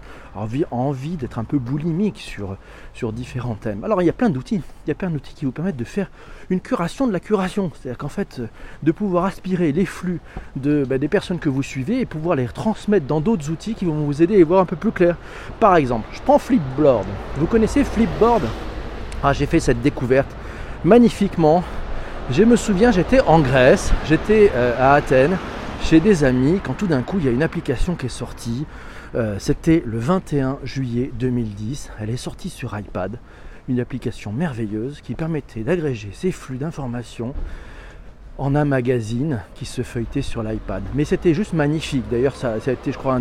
envie, 0.71 1.17
d'être 1.17 1.37
un 1.37 1.43
peu 1.43 1.57
boulimique 1.57 2.17
sur, 2.17 2.55
sur 2.93 3.11
différents 3.11 3.55
thèmes. 3.55 3.83
Alors, 3.83 4.01
il 4.01 4.05
y 4.05 4.09
a 4.09 4.13
plein 4.13 4.29
d'outils. 4.29 4.61
Il 4.85 4.87
y 4.87 4.91
a 4.91 4.95
plein 4.95 5.09
d'outils 5.09 5.33
qui 5.33 5.43
vous 5.43 5.51
permettent 5.51 5.75
de 5.75 5.83
faire 5.83 6.09
une 6.49 6.61
curation 6.61 7.07
de 7.07 7.11
la 7.11 7.19
curation. 7.19 7.71
C'est-à-dire 7.73 7.97
qu'en 7.97 8.07
fait, 8.07 8.41
de 8.83 8.91
pouvoir 8.93 9.25
aspirer 9.25 9.73
les 9.73 9.85
flux 9.85 10.21
bah, 10.55 10.97
des 10.97 11.09
personnes 11.09 11.39
que 11.39 11.49
vous 11.49 11.61
suivez 11.61 11.99
et 11.99 12.05
pouvoir 12.05 12.37
les 12.37 12.47
transmettre 12.47 13.05
dans 13.05 13.19
d'autres 13.19 13.49
outils 13.49 13.73
qui 13.73 13.83
vont 13.83 14.05
vous 14.05 14.21
aider 14.21 14.35
à 14.35 14.39
y 14.39 14.43
voir 14.43 14.61
un 14.61 14.65
peu 14.65 14.77
plus 14.77 14.91
clair. 14.91 15.17
Par 15.59 15.75
exemple, 15.75 16.07
je 16.13 16.21
prends 16.21 16.39
Flipboard. 16.39 17.05
Vous 17.35 17.47
connaissez 17.47 17.83
Flipboard? 17.83 18.43
Ah, 19.21 19.33
j'ai 19.33 19.45
fait 19.45 19.59
cette 19.59 19.81
découverte 19.81 20.33
magnifiquement 20.85 21.65
je 22.31 22.43
me 22.43 22.55
souviens, 22.55 22.91
j'étais 22.91 23.21
en 23.21 23.39
Grèce, 23.39 23.91
j'étais 24.07 24.51
euh, 24.53 24.75
à 24.79 24.93
Athènes, 24.93 25.37
chez 25.81 25.99
des 25.99 26.23
amis, 26.23 26.59
quand 26.63 26.73
tout 26.73 26.85
d'un 26.85 27.01
coup 27.01 27.17
il 27.19 27.25
y 27.25 27.27
a 27.27 27.31
une 27.31 27.41
application 27.41 27.95
qui 27.95 28.05
est 28.05 28.09
sortie. 28.09 28.65
Euh, 29.15 29.37
c'était 29.39 29.81
le 29.85 29.97
21 29.97 30.59
juillet 30.63 31.11
2010. 31.17 31.89
Elle 31.99 32.11
est 32.11 32.17
sortie 32.17 32.49
sur 32.49 32.77
iPad. 32.77 33.17
Une 33.67 33.79
application 33.79 34.31
merveilleuse 34.31 35.01
qui 35.01 35.15
permettait 35.15 35.61
d'agréger 35.61 36.09
ces 36.13 36.31
flux 36.31 36.57
d'informations 36.57 37.33
en 38.37 38.55
un 38.55 38.65
magazine 38.65 39.41
qui 39.55 39.65
se 39.65 39.81
feuilletait 39.81 40.21
sur 40.21 40.43
l'iPad. 40.43 40.83
Mais 40.93 41.05
c'était 41.05 41.33
juste 41.33 41.53
magnifique. 41.53 42.03
D'ailleurs, 42.11 42.35
ça, 42.35 42.53
a 42.53 42.71
été, 42.71 42.91
je 42.91 42.97
crois, 42.97 43.19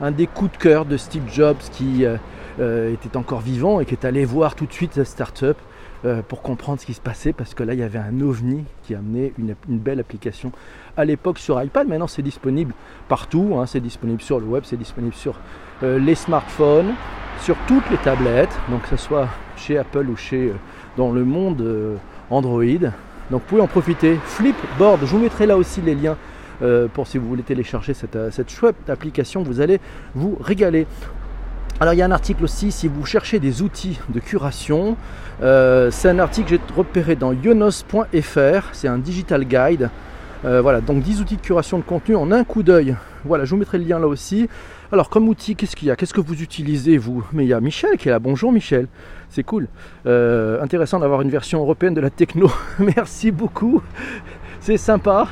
un 0.00 0.10
des, 0.10 0.26
coups 0.26 0.52
de 0.52 0.56
cœur 0.56 0.84
de 0.84 0.96
Steve 0.96 1.22
Jobs 1.32 1.56
qui 1.72 2.04
euh, 2.04 2.92
était 2.92 3.16
encore 3.16 3.40
vivant 3.40 3.78
et 3.78 3.86
qui 3.86 3.94
est 3.94 4.04
allé 4.04 4.24
voir 4.24 4.56
tout 4.56 4.66
de 4.66 4.72
suite 4.72 4.96
la 4.96 5.04
start-up 5.04 5.56
euh, 6.04 6.22
pour 6.26 6.42
comprendre 6.42 6.80
ce 6.80 6.86
qui 6.86 6.94
se 6.94 7.00
passait 7.00 7.32
parce 7.32 7.54
que 7.54 7.64
là 7.64 7.74
il 7.74 7.80
y 7.80 7.82
avait 7.82 7.98
un 7.98 8.20
ovni 8.20 8.64
qui 8.84 8.94
amenait 8.94 9.32
une, 9.36 9.54
belle 9.68 9.98
application 9.98 10.52
à 10.96 11.04
l'époque 11.04 11.38
sur 11.38 11.60
iPad. 11.60 11.88
Maintenant 11.88 12.06
c'est 12.06 12.22
disponible 12.22 12.72
partout, 13.08 13.56
hein. 13.58 13.66
c'est 13.66 13.80
disponible 13.80 14.22
sur 14.22 14.38
le 14.38 14.46
web, 14.46 14.62
c'est 14.64 14.76
disponible 14.76 15.14
sur 15.14 15.34
euh, 15.82 15.98
les 15.98 16.14
smartphones. 16.14 16.94
sur 17.40 17.56
toutes 17.66 17.88
les 17.90 17.96
tablettes, 17.98 18.56
donc 18.68 18.82
que 18.82 18.88
ce 18.88 18.96
soit 18.96 19.28
chez 19.56 19.78
Apple 19.78 20.08
ou 20.08 20.16
chez 20.16 20.52
dans 20.96 21.12
le 21.12 21.24
monde 21.24 21.64
Android. 22.30 22.64
Donc 23.30 23.42
vous 23.42 23.48
pouvez 23.48 23.62
en 23.62 23.68
profiter. 23.68 24.18
Flipboard, 24.24 25.00
je 25.00 25.06
vous 25.06 25.18
mettrai 25.18 25.46
là 25.46 25.56
aussi 25.56 25.80
les 25.80 25.94
liens 25.94 26.16
pour 26.94 27.06
si 27.06 27.18
vous 27.18 27.28
voulez 27.28 27.44
télécharger 27.44 27.94
cette 27.94 28.50
chouette 28.50 28.76
application, 28.88 29.44
vous 29.44 29.60
allez 29.60 29.78
vous 30.16 30.36
régaler. 30.40 30.86
Alors 31.80 31.94
il 31.94 31.98
y 31.98 32.02
a 32.02 32.06
un 32.06 32.10
article 32.10 32.42
aussi, 32.42 32.72
si 32.72 32.88
vous 32.88 33.06
cherchez 33.06 33.38
des 33.38 33.62
outils 33.62 34.00
de 34.08 34.18
curation, 34.18 34.96
euh, 35.44 35.92
c'est 35.92 36.08
un 36.08 36.18
article 36.18 36.50
que 36.50 36.56
j'ai 36.56 36.74
repéré 36.76 37.14
dans 37.14 37.32
yonos.fr, 37.32 38.68
c'est 38.72 38.88
un 38.88 38.98
digital 38.98 39.44
guide. 39.44 39.88
Euh, 40.44 40.60
voilà, 40.60 40.80
donc 40.80 41.02
10 41.02 41.20
outils 41.20 41.36
de 41.36 41.40
curation 41.40 41.78
de 41.78 41.84
contenu 41.84 42.16
en 42.16 42.32
un 42.32 42.42
coup 42.42 42.64
d'œil. 42.64 42.96
Voilà, 43.24 43.44
je 43.44 43.50
vous 43.50 43.56
mettrai 43.58 43.78
le 43.78 43.84
lien 43.84 44.00
là 44.00 44.08
aussi. 44.08 44.48
Alors 44.90 45.08
comme 45.08 45.28
outil, 45.28 45.54
qu'est-ce 45.54 45.76
qu'il 45.76 45.86
y 45.86 45.90
a? 45.92 45.94
Qu'est-ce 45.96 46.14
que 46.14 46.20
vous 46.20 46.42
utilisez 46.42 46.98
vous? 46.98 47.24
Mais 47.32 47.44
il 47.44 47.48
y 47.48 47.52
a 47.52 47.60
Michel 47.60 47.96
qui 47.96 48.08
est 48.08 48.12
là. 48.12 48.18
Bonjour 48.18 48.50
Michel, 48.50 48.88
c'est 49.30 49.44
cool. 49.44 49.68
Euh, 50.06 50.60
intéressant 50.60 50.98
d'avoir 50.98 51.22
une 51.22 51.30
version 51.30 51.60
européenne 51.60 51.94
de 51.94 52.00
la 52.00 52.10
techno. 52.10 52.50
Merci 52.80 53.30
beaucoup. 53.30 53.82
C'est 54.58 54.78
sympa. 54.78 55.28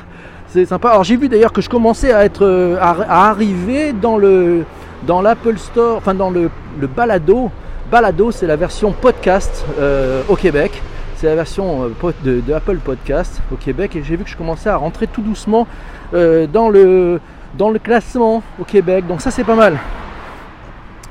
C'est 0.47 0.65
sympa. 0.65 0.91
Alors 0.91 1.03
j'ai 1.03 1.17
vu 1.17 1.27
d'ailleurs 1.27 1.51
que 1.51 1.61
je 1.61 1.69
commençais 1.69 2.13
à 2.13 2.23
être 2.23 2.77
à 2.79 3.27
arriver 3.29 3.91
dans 3.91 4.17
le 4.17 4.63
dans 5.03 5.21
l'Apple 5.21 5.57
Store, 5.57 5.97
enfin 5.97 6.13
dans 6.13 6.29
le, 6.29 6.49
balado. 6.95 7.51
Balado, 7.91 8.31
c'est 8.31 8.47
la 8.47 8.55
version 8.55 8.91
podcast 8.91 9.65
euh, 9.79 10.21
au 10.27 10.35
Québec. 10.35 10.81
C'est 11.15 11.27
la 11.27 11.35
version 11.35 11.89
euh, 12.03 12.11
de, 12.23 12.53
Apple 12.53 12.77
Podcast 12.77 13.41
au 13.51 13.55
Québec 13.55 13.95
et 13.95 14.03
j'ai 14.03 14.15
vu 14.15 14.23
que 14.23 14.29
je 14.29 14.37
commençais 14.37 14.69
à 14.69 14.77
rentrer 14.77 15.07
tout 15.07 15.21
doucement 15.21 15.67
euh, 16.13 16.45
dans, 16.47 16.69
le, 16.69 17.19
dans 17.57 17.69
le 17.69 17.79
classement 17.79 18.43
au 18.59 18.63
Québec. 18.63 19.07
Donc 19.07 19.21
ça 19.21 19.31
c'est 19.31 19.43
pas 19.43 19.55
mal. 19.55 19.79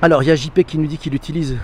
Alors 0.02 0.22
il 0.22 0.26
y 0.26 0.30
a 0.30 0.36
JP 0.36 0.60
qui 0.62 0.78
nous 0.78 0.86
dit 0.86 0.98
qu'il 0.98 1.14
utilise 1.14 1.56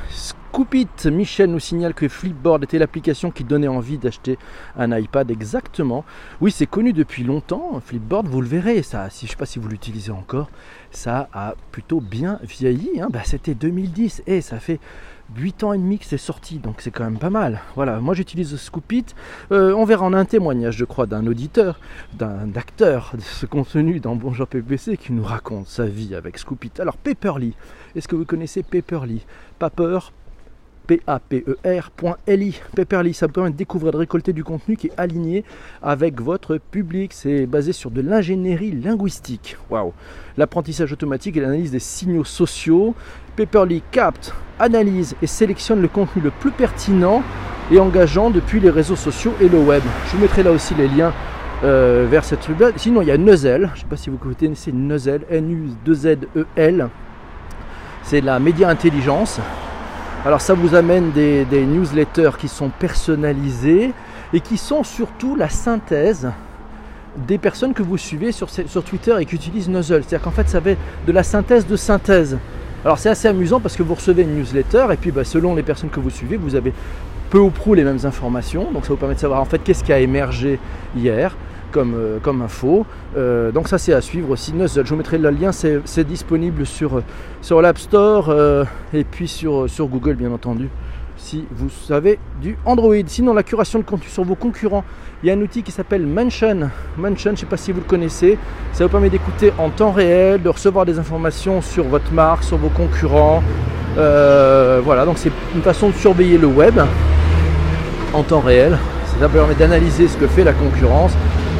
Coupit, 0.52 0.86
Michel 1.06 1.50
nous 1.50 1.58
signale 1.58 1.94
que 1.94 2.08
Flipboard 2.08 2.62
était 2.64 2.78
l'application 2.78 3.30
qui 3.30 3.42
donnait 3.42 3.68
envie 3.68 3.96
d'acheter 3.96 4.38
un 4.76 4.94
iPad 4.94 5.30
exactement. 5.30 6.04
Oui, 6.42 6.50
c'est 6.50 6.66
connu 6.66 6.92
depuis 6.92 7.24
longtemps. 7.24 7.80
Flipboard, 7.82 8.28
vous 8.28 8.42
le 8.42 8.46
verrez, 8.46 8.82
ça, 8.82 9.08
si, 9.08 9.20
je 9.20 9.30
ne 9.30 9.30
sais 9.30 9.38
pas 9.38 9.46
si 9.46 9.58
vous 9.58 9.68
l'utilisez 9.68 10.12
encore, 10.12 10.50
ça 10.90 11.30
a 11.32 11.54
plutôt 11.70 12.02
bien 12.02 12.38
vieilli. 12.42 13.00
Hein. 13.00 13.08
Bah, 13.10 13.22
c'était 13.24 13.54
2010 13.54 14.24
et 14.26 14.42
ça 14.42 14.58
fait 14.58 14.78
8 15.36 15.64
ans 15.64 15.72
et 15.72 15.78
demi 15.78 15.98
que 15.98 16.04
c'est 16.04 16.18
sorti, 16.18 16.58
donc 16.58 16.82
c'est 16.82 16.90
quand 16.90 17.04
même 17.04 17.18
pas 17.18 17.30
mal. 17.30 17.62
Voilà, 17.74 17.98
moi 18.00 18.12
j'utilise 18.12 18.54
Scoopit. 18.56 19.06
Euh, 19.52 19.72
on 19.72 19.86
verra 19.86 20.04
en 20.04 20.12
un 20.12 20.26
témoignage, 20.26 20.76
je 20.76 20.84
crois, 20.84 21.06
d'un 21.06 21.26
auditeur, 21.26 21.80
d'un 22.12 22.54
acteur 22.56 23.12
de 23.14 23.22
ce 23.22 23.46
contenu 23.46 24.00
dans 24.00 24.16
Bonjour 24.16 24.46
PPC 24.46 24.98
qui 24.98 25.14
nous 25.14 25.24
raconte 25.24 25.68
sa 25.68 25.86
vie 25.86 26.14
avec 26.14 26.36
Scoopit. 26.36 26.72
Alors, 26.78 26.98
Paperly, 26.98 27.54
est-ce 27.96 28.06
que 28.06 28.16
vous 28.16 28.26
connaissez 28.26 28.62
Paperly 28.62 29.24
Paper, 29.58 30.00
P-A-P-E-R.li. 30.92 32.60
Paperly, 32.76 33.14
ça 33.14 33.28
permet 33.28 33.50
de 33.50 33.56
découvrir, 33.56 33.92
de 33.92 33.96
récolter 33.96 34.32
du 34.32 34.44
contenu 34.44 34.76
qui 34.76 34.88
est 34.88 34.92
aligné 34.98 35.44
avec 35.82 36.20
votre 36.20 36.58
public. 36.58 37.12
C'est 37.14 37.46
basé 37.46 37.72
sur 37.72 37.90
de 37.90 38.02
l'ingénierie 38.02 38.72
linguistique. 38.72 39.56
Waouh! 39.70 39.92
L'apprentissage 40.36 40.92
automatique 40.92 41.36
et 41.36 41.40
l'analyse 41.40 41.70
des 41.70 41.78
signaux 41.78 42.24
sociaux. 42.24 42.94
Paperly 43.36 43.82
capte, 43.90 44.34
analyse 44.58 45.16
et 45.22 45.26
sélectionne 45.26 45.80
le 45.80 45.88
contenu 45.88 46.20
le 46.20 46.30
plus 46.30 46.50
pertinent 46.50 47.22
et 47.70 47.80
engageant 47.80 48.28
depuis 48.28 48.60
les 48.60 48.70
réseaux 48.70 48.96
sociaux 48.96 49.32
et 49.40 49.48
le 49.48 49.58
web. 49.58 49.82
Je 50.06 50.16
vous 50.16 50.22
mettrai 50.22 50.42
là 50.42 50.50
aussi 50.50 50.74
les 50.74 50.88
liens 50.88 51.12
euh, 51.64 52.06
vers 52.10 52.24
cette 52.24 52.40
truc 52.40 52.58
Sinon, 52.76 53.00
il 53.00 53.08
y 53.08 53.12
a 53.12 53.16
Nuzzle. 53.16 53.70
Je 53.72 53.78
ne 53.78 53.82
sais 53.82 53.86
pas 53.88 53.96
si 53.96 54.10
vous 54.10 54.18
connaissez 54.18 54.72
Nuzzle, 54.72 55.22
N-U-2-Z-E-L. 55.30 56.88
C'est 58.02 58.20
la 58.20 58.38
média 58.38 58.68
intelligence. 58.68 59.40
Alors 60.24 60.40
ça 60.40 60.54
vous 60.54 60.76
amène 60.76 61.10
des, 61.10 61.44
newsletters 61.66 62.30
qui 62.38 62.46
sont 62.46 62.68
personnalisés 62.68 63.92
et 64.32 64.40
qui 64.40 64.56
sont 64.56 64.84
surtout 64.84 65.34
la 65.34 65.48
synthèse 65.48 66.30
des 67.26 67.38
personnes 67.38 67.74
que 67.74 67.82
vous 67.82 67.98
suivez 67.98 68.30
sur, 68.30 68.48
Twitter 68.84 69.16
et 69.18 69.26
qui 69.26 69.34
utilisent 69.34 69.68
Nuzzle. 69.68 70.04
C'est-à-dire 70.04 70.20
qu'en 70.20 70.30
fait 70.30 70.48
ça 70.48 70.60
fait 70.60 70.78
de 71.08 71.12
la 71.12 71.24
synthèse 71.24 71.66
de 71.66 71.74
synthèse. 71.74 72.38
Alors 72.84 72.98
c'est 72.98 73.08
assez 73.08 73.26
amusant 73.26 73.58
parce 73.58 73.76
que 73.76 73.82
vous 73.82 73.94
recevez 73.94 74.22
une 74.22 74.36
newsletter 74.36 74.86
et 74.92 74.96
puis 74.96 75.10
bah, 75.10 75.24
selon 75.24 75.56
les 75.56 75.64
personnes 75.64 75.90
que 75.90 75.98
vous 75.98 76.10
suivez, 76.10 76.36
vous 76.36 76.54
avez 76.54 76.72
peu 77.30 77.38
ou 77.38 77.50
prou 77.50 77.74
les 77.74 77.82
mêmes 77.82 78.04
informations. 78.04 78.70
Donc 78.70 78.84
ça 78.84 78.90
vous 78.90 78.98
permet 78.98 79.16
de 79.16 79.20
savoir 79.20 79.40
en 79.40 79.44
fait 79.44 79.58
qu'est-ce 79.58 79.82
qui 79.82 79.92
a 79.92 79.98
émergé 79.98 80.60
hier 80.96 81.36
comme, 81.72 81.94
euh, 81.96 82.18
comme 82.22 82.42
info. 82.42 82.86
Euh, 83.16 83.50
donc 83.50 83.68
ça 83.68 83.78
c'est 83.78 83.92
à 83.92 84.00
suivre 84.00 84.30
aussi. 84.30 84.52
Je 84.56 84.80
vous 84.82 84.96
mettrai 84.96 85.18
le 85.18 85.30
lien, 85.30 85.50
c'est 85.52 86.04
disponible 86.04 86.66
sur, 86.66 87.02
sur 87.40 87.62
l'App 87.62 87.78
Store 87.78 88.32
et 88.94 89.04
puis 89.04 89.28
sur, 89.28 89.68
sur 89.68 89.86
Google 89.86 90.14
bien 90.14 90.30
entendu 90.30 90.68
si 91.22 91.44
vous 91.52 91.70
savez 91.70 92.18
du 92.40 92.56
Android. 92.64 92.94
Sinon 93.06 93.32
la 93.34 93.42
curation 93.42 93.78
de 93.78 93.84
contenu 93.84 94.08
sur 94.08 94.24
vos 94.24 94.34
concurrents, 94.34 94.84
il 95.22 95.28
y 95.28 95.30
a 95.30 95.34
un 95.34 95.40
outil 95.40 95.62
qui 95.62 95.70
s'appelle 95.70 96.06
Mention. 96.06 96.70
Mention, 96.98 97.30
je 97.30 97.30
ne 97.30 97.36
sais 97.36 97.46
pas 97.46 97.56
si 97.56 97.72
vous 97.72 97.80
le 97.80 97.86
connaissez, 97.86 98.38
ça 98.72 98.84
vous 98.84 98.90
permet 98.90 99.10
d'écouter 99.10 99.52
en 99.58 99.70
temps 99.70 99.92
réel, 99.92 100.42
de 100.42 100.48
recevoir 100.48 100.84
des 100.84 100.98
informations 100.98 101.62
sur 101.62 101.84
votre 101.84 102.12
marque, 102.12 102.44
sur 102.44 102.56
vos 102.56 102.68
concurrents. 102.68 103.42
Euh, 103.98 104.80
voilà, 104.84 105.04
donc 105.04 105.18
c'est 105.18 105.32
une 105.54 105.62
façon 105.62 105.88
de 105.88 105.94
surveiller 105.94 106.38
le 106.38 106.46
web 106.46 106.80
en 108.12 108.22
temps 108.22 108.40
réel. 108.40 108.78
Ça 109.20 109.28
permet 109.28 109.54
d'analyser 109.54 110.08
ce 110.08 110.16
que 110.16 110.26
fait 110.26 110.42
la 110.42 110.52
concurrence 110.52 111.12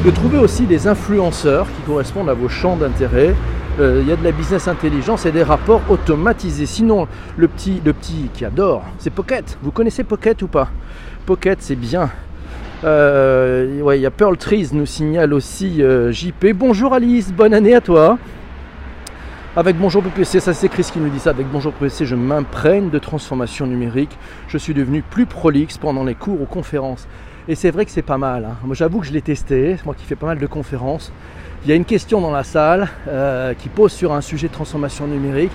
de 0.04 0.10
trouver 0.10 0.38
aussi 0.38 0.64
des 0.64 0.88
influenceurs 0.88 1.66
qui 1.66 1.82
correspondent 1.82 2.28
à 2.28 2.34
vos 2.34 2.48
champs 2.48 2.76
d'intérêt. 2.76 3.34
Euh, 3.78 4.00
il 4.02 4.08
y 4.08 4.12
a 4.12 4.16
de 4.16 4.24
la 4.24 4.32
business 4.32 4.66
intelligence 4.66 5.26
et 5.26 5.32
des 5.32 5.44
rapports 5.44 5.80
automatisés. 5.88 6.66
Sinon, 6.66 7.06
le 7.36 7.46
petit, 7.46 7.80
le 7.84 7.92
petit 7.92 8.28
qui 8.34 8.44
adore, 8.44 8.82
c'est 8.98 9.10
Pocket. 9.10 9.56
Vous 9.62 9.70
connaissez 9.70 10.02
Pocket 10.02 10.42
ou 10.42 10.48
pas? 10.48 10.70
Pocket, 11.24 11.62
c'est 11.62 11.76
bien. 11.76 12.10
Euh, 12.82 13.80
ouais, 13.80 13.98
il 14.00 14.02
y 14.02 14.06
a 14.06 14.10
Pearl 14.10 14.36
Trees 14.36 14.70
nous 14.72 14.86
signale 14.86 15.32
aussi 15.32 15.82
euh, 15.82 16.10
JP. 16.10 16.46
Bonjour 16.52 16.94
Alice, 16.94 17.32
bonne 17.32 17.54
année 17.54 17.76
à 17.76 17.80
toi. 17.80 18.18
Avec 19.54 19.78
Bonjour 19.78 20.02
PPC, 20.02 20.40
ça 20.40 20.52
c'est 20.52 20.68
Chris 20.68 20.88
qui 20.92 20.98
nous 20.98 21.10
dit 21.10 21.20
ça. 21.20 21.30
Avec 21.30 21.46
Bonjour 21.48 21.72
PPC, 21.72 22.06
je 22.06 22.16
m'imprègne 22.16 22.90
de 22.90 22.98
transformation 22.98 23.68
numérique. 23.68 24.18
Je 24.48 24.58
suis 24.58 24.74
devenu 24.74 25.02
plus 25.02 25.26
prolixe 25.26 25.78
pendant 25.78 26.02
les 26.02 26.16
cours 26.16 26.40
ou 26.42 26.46
conférences. 26.46 27.06
Et 27.48 27.56
c'est 27.56 27.72
vrai 27.72 27.84
que 27.84 27.90
c'est 27.90 28.02
pas 28.02 28.18
mal. 28.18 28.44
Hein. 28.44 28.56
Moi 28.64 28.76
j'avoue 28.76 29.00
que 29.00 29.06
je 29.06 29.12
l'ai 29.12 29.20
testé, 29.20 29.76
moi 29.84 29.96
qui 29.98 30.04
fais 30.04 30.14
pas 30.14 30.26
mal 30.26 30.38
de 30.38 30.46
conférences. 30.46 31.12
Il 31.64 31.70
y 31.70 31.72
a 31.72 31.74
une 31.74 31.84
question 31.84 32.20
dans 32.20 32.30
la 32.30 32.44
salle 32.44 32.88
euh, 33.08 33.52
qui 33.54 33.68
pose 33.68 33.90
sur 33.90 34.12
un 34.12 34.20
sujet 34.20 34.46
de 34.46 34.52
transformation 34.52 35.08
numérique. 35.08 35.50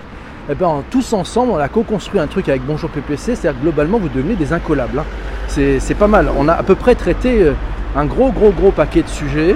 Et 0.49 0.53
eh 0.53 0.55
bien 0.55 0.83
tous 0.91 1.13
ensemble, 1.13 1.51
on 1.51 1.57
a 1.57 1.67
co-construit 1.69 2.19
un 2.19 2.27
truc 2.27 2.49
avec 2.49 2.65
Bonjour 2.65 2.89
PPC, 2.89 3.35
c'est-à-dire 3.35 3.61
globalement 3.61 3.99
vous 3.99 4.09
devenez 4.09 4.35
des 4.35 4.51
incollables. 4.51 4.99
Hein. 4.99 5.05
C'est 5.47 5.97
pas 5.97 6.07
mal. 6.07 6.29
On 6.37 6.49
a 6.49 6.53
à 6.53 6.63
peu 6.63 6.75
près 6.75 6.95
traité 6.95 7.41
euh, 7.41 7.53
un 7.95 8.05
gros 8.05 8.31
gros 8.31 8.51
gros 8.51 8.71
paquet 8.71 9.03
de 9.03 9.07
sujets 9.07 9.55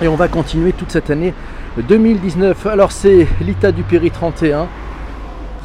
et 0.00 0.06
on 0.06 0.14
va 0.14 0.28
continuer 0.28 0.72
toute 0.72 0.92
cette 0.92 1.10
année 1.10 1.34
2019. 1.76 2.66
Alors 2.66 2.92
c'est 2.92 3.26
l'ITA 3.40 3.72
du 3.72 3.82
Péri 3.82 4.12
31 4.12 4.68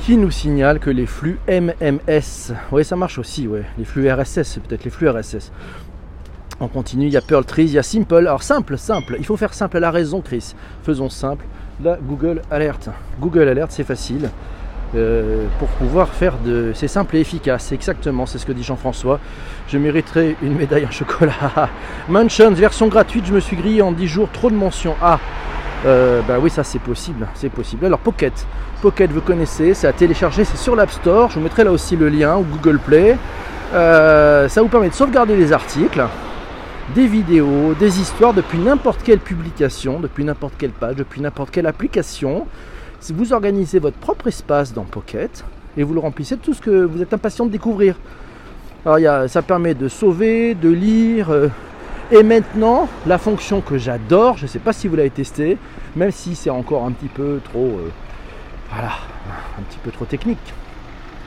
qui 0.04 0.18
nous 0.18 0.32
signale 0.32 0.80
que 0.80 0.90
les 0.90 1.06
flux 1.06 1.40
MMS, 1.48 2.54
oui 2.74 2.84
ça 2.84 2.98
marche 2.98 3.20
aussi, 3.20 3.48
ouais. 3.48 3.64
les 3.78 3.86
flux 3.86 4.12
RSS, 4.12 4.44
c'est 4.44 4.62
peut-être 4.62 4.84
les 4.84 4.92
flux 4.92 5.08
RSS. 5.08 5.54
On 6.60 6.68
continue, 6.68 7.08
il 7.08 7.12
y 7.12 7.18
a 7.18 7.22
Pearl 7.22 7.44
Trees, 7.46 7.66
il 7.66 7.74
y 7.74 7.80
a 7.80 7.84
Simple. 7.84 8.16
Alors 8.16 8.44
simple, 8.44 8.78
simple, 8.78 9.16
il 9.20 9.26
faut 9.26 9.38
faire 9.38 9.54
simple 9.54 9.78
à 9.78 9.80
la 9.80 9.92
raison 9.92 10.22
Chris. 10.22 10.54
Faisons 10.84 11.10
simple. 11.10 11.46
La 11.84 11.98
Google 11.98 12.42
Alert. 12.52 12.90
Google 13.20 13.48
Alert 13.48 13.72
c'est 13.72 13.84
facile. 13.84 14.30
Euh, 14.96 15.48
pour 15.58 15.70
pouvoir 15.70 16.10
faire 16.10 16.38
de... 16.46 16.72
C'est 16.76 16.88
simple 16.88 17.16
et 17.16 17.20
efficace, 17.20 17.72
exactement, 17.72 18.28
c'est 18.28 18.38
ce 18.38 18.46
que 18.46 18.52
dit 18.52 18.64
Jean-François. 18.64 19.20
Je 19.68 19.80
mériterai 19.80 20.36
une 20.44 20.56
médaille 20.56 20.86
en 20.86 20.92
chocolat. 20.92 21.34
Mansions, 22.10 22.52
version 22.52 22.88
gratuite, 22.88 23.26
je 23.26 23.34
me 23.34 23.40
suis 23.40 23.56
grillé 23.56 23.82
en 23.82 23.92
10 23.92 24.08
jours, 24.08 24.30
trop 24.32 24.52
de 24.52 24.56
mentions. 24.56 24.96
Ah, 25.02 25.20
euh, 25.88 26.22
bah 26.28 26.38
oui, 26.40 26.52
ça 26.52 26.64
c'est 26.64 26.80
possible, 26.80 27.28
c'est 27.34 27.50
possible. 27.50 27.86
Alors 27.86 27.98
Pocket, 27.98 28.46
Pocket 28.84 29.12
vous 29.12 29.22
connaissez, 29.22 29.74
c'est 29.74 29.88
à 29.88 29.94
télécharger, 29.94 30.46
c'est 30.46 30.58
sur 30.58 30.76
l'App 30.76 30.92
Store. 30.92 31.30
Je 31.30 31.36
vous 31.36 31.42
mettrai 31.42 31.64
là 31.64 31.72
aussi 31.72 31.96
le 31.96 32.08
lien 32.08 32.38
ou 32.38 32.44
Google 32.44 32.78
Play. 32.78 33.18
Euh, 33.74 34.48
ça 34.48 34.62
vous 34.62 34.68
permet 34.68 34.90
de 34.90 34.94
sauvegarder 34.94 35.36
des 35.36 35.52
articles, 35.52 36.06
des 36.96 37.08
vidéos, 37.08 37.74
des 37.80 38.00
histoires 38.00 38.34
depuis 38.34 38.58
n'importe 38.60 39.02
quelle 39.04 39.20
publication, 39.20 40.00
depuis 40.00 40.24
n'importe 40.24 40.54
quelle 40.58 40.72
page, 40.72 40.96
depuis 40.96 41.22
n'importe 41.22 41.52
quelle 41.52 41.66
application. 41.66 42.46
Vous 43.10 43.34
organisez 43.34 43.80
votre 43.80 43.98
propre 43.98 44.28
espace 44.28 44.74
dans 44.74 44.84
Pocket 44.84 45.44
et 45.76 45.84
vous 45.84 45.94
le 45.94 46.00
remplissez 46.00 46.36
de 46.36 46.42
tout 46.42 46.54
ce 46.54 46.62
que 46.62 46.84
vous 46.84 47.02
êtes 47.02 47.14
impatient 47.14 47.46
de 47.46 47.52
découvrir. 47.52 47.96
Alors 48.86 49.30
ça 49.30 49.42
permet 49.42 49.74
de 49.74 49.88
sauver, 49.88 50.56
de 50.56 50.70
lire, 50.70 51.32
euh, 51.32 51.48
et 52.12 52.22
maintenant, 52.22 52.90
la 53.08 53.18
fonction 53.18 53.62
que 53.62 53.78
j'adore, 53.78 54.38
je 54.38 54.44
ne 54.44 54.48
sais 54.48 54.60
pas 54.60 54.74
si 54.74 54.88
vous 54.88 54.96
l'avez 54.96 55.10
testé, 55.10 55.58
même 55.96 56.12
si 56.12 56.36
c'est 56.36 56.50
encore 56.50 56.86
un 56.86 56.92
petit 56.92 57.08
peu 57.08 57.40
trop, 57.44 57.80
euh, 57.80 57.92
voilà, 58.70 58.92
un 59.58 59.62
petit 59.64 59.80
peu 59.82 59.90
trop 59.90 60.06
technique, 60.06 60.54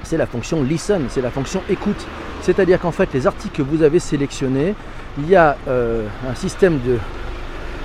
c'est 0.02 0.16
la 0.16 0.26
fonction 0.26 0.62
listen, 0.62 1.06
c'est 1.08 1.22
la 1.22 1.30
fonction 1.30 1.62
écoute. 1.68 2.06
C'est-à-dire 2.42 2.78
qu'en 2.78 2.92
fait, 2.92 3.08
les 3.14 3.26
articles 3.26 3.56
que 3.56 3.62
vous 3.62 3.82
avez 3.82 3.98
sélectionnés, 3.98 4.74
il 5.18 5.28
y 5.28 5.36
a 5.36 5.56
euh, 5.68 6.06
un 6.30 6.34
système 6.34 6.78
de, 6.86 6.98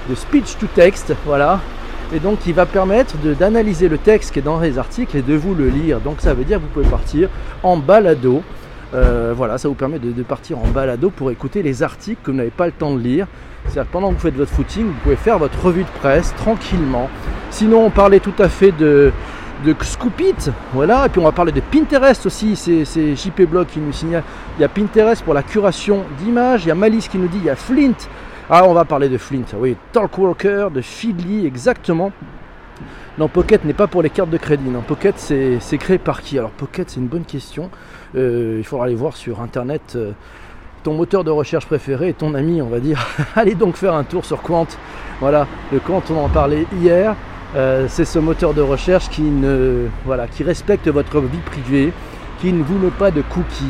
de 0.10 0.16
speech 0.16 0.58
to 0.58 0.68
text, 0.74 1.14
voilà, 1.26 1.60
et 2.14 2.20
donc 2.20 2.40
qui 2.40 2.52
va 2.52 2.66
permettre 2.66 3.16
d'analyser 3.40 3.88
le 3.88 3.98
texte 3.98 4.34
qui 4.34 4.40
est 4.40 4.44
dans 4.44 4.60
les 4.60 4.78
articles 4.78 5.16
et 5.16 5.22
de 5.22 5.36
vous 5.36 5.56
le 5.56 5.70
lire. 5.70 6.00
Donc 6.00 6.18
ça 6.20 6.34
veut 6.34 6.44
dire 6.44 6.58
que 6.58 6.64
vous 6.64 6.70
pouvez 6.70 6.90
partir 6.90 7.30
en 7.64 7.78
balado. 7.78 8.44
Euh, 8.94 9.34
voilà, 9.36 9.58
ça 9.58 9.70
vous 9.70 9.76
permet 9.76 10.00
de, 10.00 10.24
partir 10.24 10.60
en 10.60 10.68
balado 10.68 11.10
pour 11.10 11.32
écouter 11.32 11.64
les 11.64 11.82
articles 11.82 12.20
que 12.22 12.32
vous 12.32 12.38
n'avez 12.38 12.50
pas 12.50 12.66
le 12.66 12.74
temps 12.74 12.94
de 12.94 13.00
lire. 13.00 13.28
C'est-à-dire 13.68 13.90
pendant 13.92 14.10
que 14.10 14.16
vous 14.16 14.20
faites 14.20 14.36
votre 14.36 14.52
footing, 14.52 14.88
vous 14.88 15.00
pouvez 15.04 15.16
faire 15.16 15.40
votre 15.40 15.64
revue 15.64 15.84
de 15.84 16.00
presse 16.00 16.34
tranquillement. 16.36 17.10
Sinon, 17.52 17.86
on 17.86 17.90
parlait 17.90 18.20
tout 18.20 18.34
à 18.40 18.50
fait 18.50 18.72
de, 18.72 19.14
de 19.66 19.76
Scoopit, 19.82 20.52
voilà, 20.74 21.06
et 21.06 21.10
puis 21.10 21.20
on 21.20 21.24
va 21.24 21.32
parler 21.32 21.52
de 21.52 21.62
Pinterest 21.62 22.26
aussi, 22.26 22.56
c'est 22.56 23.16
JP 23.16 23.42
Blog 23.44 23.68
qui 23.68 23.80
nous 23.80 23.94
signale, 23.94 24.24
il 24.58 24.62
y 24.62 24.66
a 24.66 24.70
Pinterest 24.70 25.24
pour 25.24 25.34
la 25.34 25.44
curation 25.44 26.04
d'images, 26.20 26.66
il 26.66 26.70
y 26.70 26.72
a 26.72 26.76
Malice 26.76 27.08
qui 27.08 27.18
nous 27.18 27.28
dit, 27.28 27.38
il 27.38 27.46
y 27.46 27.50
a 27.50 27.56
Flint, 27.56 27.94
ah 28.50 28.64
on 28.66 28.74
va 28.74 28.86
parler 28.86 29.10
de 29.10 29.18
Flint, 29.18 29.46
oui, 29.60 29.76
Talkwalker, 29.92 30.70
de 30.74 30.82
Feedly, 30.82 31.46
exactement. 31.46 32.12
Non, 33.18 33.28
Pocket 33.28 33.64
n'est 33.66 33.74
pas 33.74 33.88
pour 33.88 34.02
les 34.02 34.10
cartes 34.10 34.30
de 34.30 34.38
crédit, 34.38 34.70
non, 34.70 34.82
Pocket 34.82 35.18
c'est 35.18 35.78
créé 35.78 35.98
par 35.98 36.22
qui? 36.22 36.40
Alors 36.40 36.52
Pocket 36.52 36.90
c'est 36.90 37.00
une 37.00 37.08
bonne 37.08 37.26
question, 37.26 37.70
euh, 38.16 38.56
il 38.58 38.64
faudra 38.64 38.86
aller 38.86 38.96
voir 38.96 39.16
sur 39.16 39.42
internet 39.42 39.94
euh, 39.96 40.12
ton 40.84 40.96
moteur 40.96 41.24
de 41.24 41.30
recherche 41.30 41.68
préféré 41.68 42.14
ton 42.14 42.34
ami 42.34 42.62
on 42.62 42.70
va 42.70 42.80
dire. 42.80 43.06
Allez 43.36 43.54
donc 43.54 43.76
faire 43.76 43.94
un 43.94 44.04
tour 44.04 44.26
sur 44.26 44.42
Quant, 44.42 44.68
voilà, 45.20 45.46
le 45.72 45.80
Quant 45.80 46.02
on 46.10 46.18
en 46.18 46.30
parlait 46.30 46.66
hier. 46.82 47.16
Euh, 47.56 47.88
c'est 47.90 48.06
ce 48.06 48.18
moteur 48.18 48.54
de 48.54 48.62
recherche 48.62 49.10
qui, 49.10 49.24
ne, 49.24 49.88
voilà, 50.06 50.28
qui 50.28 50.44
respecte 50.44 50.88
votre 50.88 51.20
vie 51.20 51.38
privée, 51.40 51.92
qui 52.40 52.54
ne 52.54 52.64
vous 52.64 52.78
met 52.78 52.92
pas 52.92 53.12
de 53.12 53.22
cookies, 53.22 53.66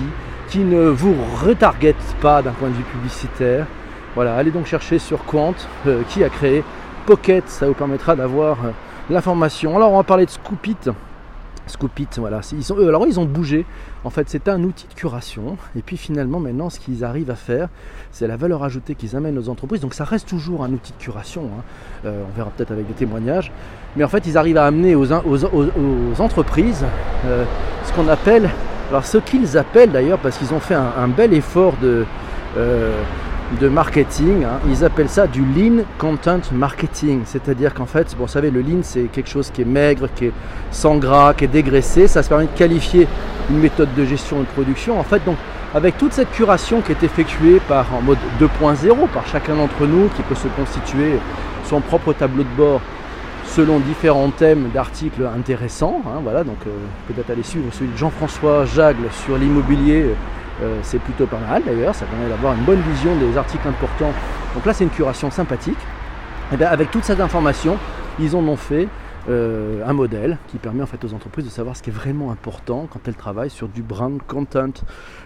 qui 0.50 0.60
ne 0.60 0.90
vous 0.90 1.16
retargete 1.44 1.96
pas 2.22 2.42
d'un 2.44 2.52
point 2.52 2.70
de 2.70 2.76
vue 2.76 2.84
publicitaire. 2.84 3.66
Voilà, 4.14 4.36
allez 4.36 4.52
donc 4.52 4.68
chercher 4.68 5.00
sur 5.00 5.26
Quant 5.26 5.56
euh, 5.88 6.02
qui 6.10 6.24
a 6.24 6.30
créé 6.30 6.64
Pocket, 7.08 7.48
ça 7.48 7.66
vous 7.68 7.74
permettra 7.74 8.16
d'avoir 8.16 8.58
euh, 8.66 8.70
l'information. 9.10 9.76
Alors 9.76 9.94
on 9.94 9.98
va 9.98 10.04
parler 10.04 10.26
de 10.26 10.32
Scoopit. 10.32 10.78
Scoopit, 11.68 12.08
voilà. 12.18 12.42
Ils 12.54 12.64
sont, 12.64 12.78
alors 12.78 13.06
ils 13.06 13.20
ont 13.20 13.26
bougé. 13.26 13.66
En 14.04 14.10
fait, 14.10 14.30
c'est 14.30 14.48
un 14.48 14.64
outil 14.64 14.88
de 14.88 14.94
curation. 14.94 15.58
Et 15.76 15.82
puis 15.82 15.98
finalement, 15.98 16.40
maintenant, 16.40 16.70
ce 16.70 16.80
qu'ils 16.80 17.04
arrivent 17.04 17.32
à 17.32 17.36
faire, 17.36 17.70
c'est 18.12 18.28
la 18.28 18.36
valeur 18.36 18.64
ajoutée 18.64 18.96
qu'ils 18.96 19.16
amènent 19.16 19.38
aux 19.38 19.50
entreprises. 19.50 19.82
Donc 19.82 19.94
ça 19.94 20.04
reste 20.04 20.28
toujours 20.28 20.64
un 20.64 20.72
outil 20.72 20.94
de 20.94 21.04
curation. 21.04 21.44
Hein. 21.46 21.64
Euh, 22.06 22.24
on 22.28 22.36
verra 22.36 22.50
peut-être 22.50 22.72
avec 22.72 22.88
des 22.88 22.94
témoignages. 22.94 23.52
Mais 23.96 24.04
en 24.04 24.08
fait, 24.08 24.26
ils 24.26 24.38
arrivent 24.38 24.58
à 24.58 24.66
amener 24.66 24.96
aux, 24.96 25.12
entreprises 26.22 26.86
euh, 27.26 27.44
ce 27.84 27.94
qu'on 27.94 28.08
appelle, 28.08 28.50
alors 28.90 29.06
ce 29.06 29.18
qu'ils 29.18 29.58
appellent 29.58 29.92
d'ailleurs, 29.92 30.20
parce 30.20 30.38
qu'ils 30.38 30.54
ont 30.54 30.60
fait 30.60 30.76
un, 30.76 31.08
bel 31.08 31.34
effort 31.34 31.74
de, 31.82 32.06
euh, 32.58 33.02
de 33.60 33.68
marketing. 33.68 34.44
Hein. 34.44 34.60
Ils 34.68 34.86
appellent 34.86 35.10
ça 35.10 35.28
du 35.28 35.42
lean 35.42 35.84
content 35.98 36.42
marketing. 36.52 37.22
C'est-à-dire 37.26 37.74
qu'en 37.74 37.86
fait, 37.86 38.16
vous 38.18 38.28
savez, 38.28 38.52
le 38.52 38.62
lean, 38.62 38.80
c'est 38.82 39.04
quelque 39.04 39.30
chose 39.30 39.52
qui 39.52 39.62
est 39.62 39.66
maigre, 39.66 40.08
qui 40.16 40.28
est 40.28 40.34
sans 40.72 40.98
gras, 40.98 41.34
qui 41.34 41.46
est 41.46 41.50
dégraissé. 41.50 42.08
Ça 42.08 42.24
se 42.24 42.30
permet 42.30 42.46
de 42.46 42.58
qualifier 42.58 43.08
une 43.50 43.60
méthode 43.60 43.94
de 43.96 44.06
gestion 44.06 44.38
et 44.38 44.42
de 44.42 44.48
production. 44.48 45.00
En 45.00 45.04
fait, 45.04 45.24
donc, 45.26 45.38
avec 45.74 45.98
toute 45.98 46.14
cette 46.14 46.32
curation 46.32 46.82
qui 46.82 46.92
est 46.92 47.04
effectuée 47.04 47.60
par, 47.68 47.86
en 47.94 48.02
mode 48.02 48.18
2.0 48.40 49.08
par 49.14 49.26
chacun 49.28 49.56
d'entre 49.56 49.86
nous, 49.86 50.10
qui 50.16 50.22
peut 50.24 50.36
se 50.36 50.48
constituer 50.50 51.14
son 51.66 51.82
propre 51.82 52.14
tableau 52.14 52.44
de 52.44 52.58
bord 52.58 52.82
selon 53.46 53.80
différents 53.80 54.30
thèmes 54.30 54.70
d'articles 54.74 55.28
intéressants. 55.36 56.02
Hein, 56.06 56.20
voilà, 56.24 56.44
donc 56.44 56.58
euh, 56.68 56.72
peut-être 57.08 57.30
aller 57.30 57.44
suivre 57.44 57.66
celui 57.72 57.92
de 57.92 57.98
Jean-François 57.98 58.66
Jagle 58.66 59.08
sur 59.26 59.38
l'immobilier 59.38 60.16
euh, 60.62 60.80
c'est 60.84 61.00
plutôt 61.00 61.26
pas 61.26 61.40
mal 61.40 61.64
d'ailleurs, 61.64 61.96
ça 61.96 62.06
permet 62.06 62.30
d'avoir 62.30 62.54
une 62.54 62.64
bonne 62.64 62.82
vision 62.82 63.16
des 63.18 63.38
articles 63.38 63.68
importants. 63.68 64.14
Donc 64.54 64.66
là 64.66 64.74
c'est 64.74 64.84
une 64.84 64.90
curation 64.90 65.32
sympathique. 65.32 65.78
Et 66.54 66.58
bien, 66.58 66.68
avec 66.68 66.92
toute 66.92 67.04
cette 67.04 67.22
information, 67.22 67.78
ils 68.20 68.36
en 68.36 68.46
ont 68.48 68.58
fait 68.58 68.88
euh, 69.30 69.88
un 69.88 69.94
modèle 69.94 70.38
qui 70.48 70.58
permet 70.58 70.82
en 70.82 70.88
fait 70.88 71.04
aux 71.06 71.14
entreprises 71.14 71.46
de 71.46 71.52
savoir 71.52 71.78
ce 71.78 71.84
qui 71.84 71.92
est 71.92 71.94
vraiment 71.94 72.32
important 72.32 72.88
quand 72.92 73.00
elles 73.08 73.16
travaillent 73.16 73.52
sur 73.52 73.68
du 73.68 73.84
brand 73.84 74.20
content. 74.28 74.72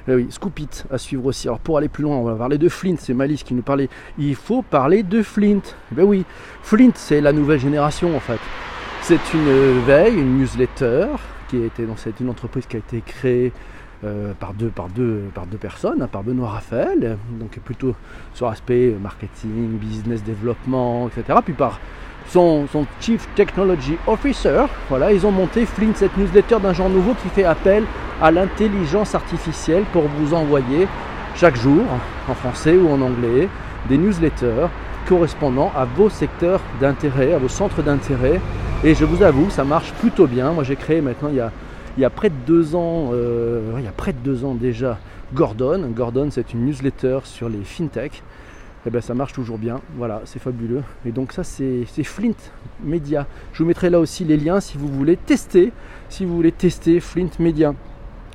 Euh, 0.10 0.18
oui, 0.18 0.28
Scoopit 0.30 0.84
à 0.92 0.98
suivre 0.98 1.26
aussi. 1.26 1.48
Alors 1.48 1.60
pour 1.60 1.78
aller 1.78 1.88
plus 1.88 2.04
loin, 2.04 2.18
on 2.18 2.24
va 2.24 2.36
parler 2.36 2.58
de 2.58 2.68
Flint. 2.68 2.98
C'est 3.00 3.14
Malice 3.14 3.44
qui 3.44 3.54
nous 3.54 3.62
parlait. 3.62 3.90
Il 4.18 4.36
faut 4.36 4.62
parler 4.62 5.02
de 5.02 5.24
Flint. 5.24 5.62
Eh 5.92 5.96
ben 5.96 6.04
oui, 6.04 6.26
Flint 6.62 6.92
c'est 6.96 7.22
la 7.22 7.32
nouvelle 7.32 7.60
génération 7.60 8.16
en 8.16 8.20
fait. 8.20 8.40
C'est 9.02 9.34
une 9.34 9.80
veille, 9.86 10.16
une 10.16 10.40
newsletter 10.40 11.08
qui 11.48 11.62
a 11.62 11.66
été, 11.66 11.88
c'est 11.96 12.20
une 12.20 12.30
entreprise 12.30 12.66
qui 12.66 12.76
a 12.76 12.80
été 12.80 13.02
créée 13.02 13.54
euh, 14.04 14.34
par, 14.40 14.54
deux, 14.54 14.68
par, 14.68 14.90
deux, 14.90 15.24
par 15.34 15.46
deux 15.46 15.58
personnes, 15.58 16.02
hein, 16.02 16.10
par 16.12 16.24
Benoît 16.24 16.50
Raphaël, 16.50 17.18
donc 17.40 17.58
plutôt 17.64 17.96
sur 18.34 18.48
l'aspect 18.50 18.96
marketing, 19.02 19.78
business 19.78 20.24
développement, 20.24 21.08
etc. 21.08 21.40
Puis 21.44 21.54
par 21.54 21.80
son, 22.28 22.68
son, 22.72 22.86
Chief 23.00 23.28
Technology 23.36 23.98
Officer, 24.08 24.64
voilà, 24.90 25.14
ils 25.14 25.26
ont 25.26 25.32
monté 25.32 25.66
Flint, 25.66 25.94
cette 25.96 26.18
newsletter 26.18 26.58
d'un 26.62 26.74
genre 26.74 26.90
nouveau 26.90 27.14
qui 27.14 27.30
fait 27.30 27.46
appel 27.46 27.84
à 28.22 28.32
l'intelligence 28.32 29.16
artificielle 29.16 29.84
pour 29.94 30.04
vous 30.04 30.34
envoyer 30.34 30.88
chaque 31.36 31.56
jour, 31.56 31.84
en 32.28 32.34
français 32.34 32.76
ou 32.76 32.90
en 32.90 33.02
anglais, 33.02 33.48
des 33.88 33.98
newsletters 33.98 34.68
correspondant 35.08 35.72
à 35.76 35.86
vos 35.86 36.10
secteurs 36.10 36.60
d'intérêt, 36.82 37.34
à 37.34 37.38
vos 37.38 37.50
centres 37.50 37.82
d'intérêt. 37.82 38.42
Et 38.84 38.96
je 38.96 39.06
vous 39.06 39.24
avoue, 39.24 39.50
ça 39.50 39.64
marche 39.64 39.92
plutôt 39.94 40.28
bien. 40.28 40.52
Moi, 40.52 40.64
j'ai 40.64 40.76
créé 40.76 41.02
maintenant 41.02 41.30
il 41.30 41.36
y 41.36 41.40
a 41.40 41.52
il 41.98 42.02
y 42.02 42.06
a 42.06 42.10
près 42.10 42.30
de 42.30 42.36
deux 42.46 42.76
ans, 42.76 43.12
euh, 43.14 43.74
il 43.78 43.84
y 43.84 43.88
a 43.88 43.92
près 43.92 44.14
de 44.14 44.18
deux 44.18 44.44
ans 44.44 44.54
déjà, 44.54 44.98
Gordon. 45.34 45.92
Gordon, 45.96 46.30
c'est 46.32 46.54
une 46.54 46.66
newsletter 46.66 47.20
sur 47.24 47.50
les 47.50 47.64
fintech. 47.64 48.14
Et 48.86 48.90
eh 48.90 48.92
bien, 48.92 49.02
ça 49.02 49.16
marche 49.16 49.34
toujours 49.34 49.58
bien. 49.58 49.82
Voilà, 49.98 50.22
c'est 50.26 50.38
fabuleux. 50.38 50.84
Et 51.08 51.12
donc 51.12 51.32
ça, 51.32 51.44
c'est 51.44 51.86
Flint 52.04 52.36
Media. 52.84 53.26
Je 53.54 53.64
vous 53.64 53.68
mettrai 53.68 53.90
là 53.90 54.00
aussi 54.00 54.26
les 54.26 54.38
liens 54.38 54.60
si 54.60 54.78
vous 54.78 54.88
voulez 54.88 55.18
tester. 55.18 55.72
Si 56.08 56.24
vous 56.24 56.36
voulez 56.36 56.52
tester 56.52 57.00
Flint 57.00 57.32
Media. 57.40 57.74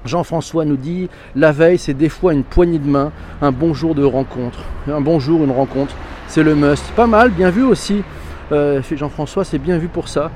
Jean-François 0.04 0.64
nous 0.64 0.76
dit 0.76 1.08
la 1.36 1.52
veille, 1.52 1.78
c'est 1.78 1.94
des 1.94 2.08
fois 2.08 2.32
une 2.32 2.42
poignée 2.42 2.78
de 2.78 2.88
main, 2.88 3.12
un 3.42 3.52
bonjour 3.52 3.94
de 3.94 4.02
rencontre. 4.02 4.58
Un 4.88 5.00
bonjour, 5.00 5.44
une 5.44 5.50
rencontre, 5.52 5.94
c'est 6.26 6.42
le 6.42 6.56
must. 6.56 6.84
Pas 6.96 7.06
mal, 7.06 7.30
bien 7.30 7.50
vu 7.50 7.62
aussi. 7.62 8.02
Euh, 8.50 8.82
Jean-François, 8.90 9.44
c'est 9.44 9.58
bien 9.58 9.78
vu 9.78 9.86
pour 9.86 10.08
ça. 10.08 10.32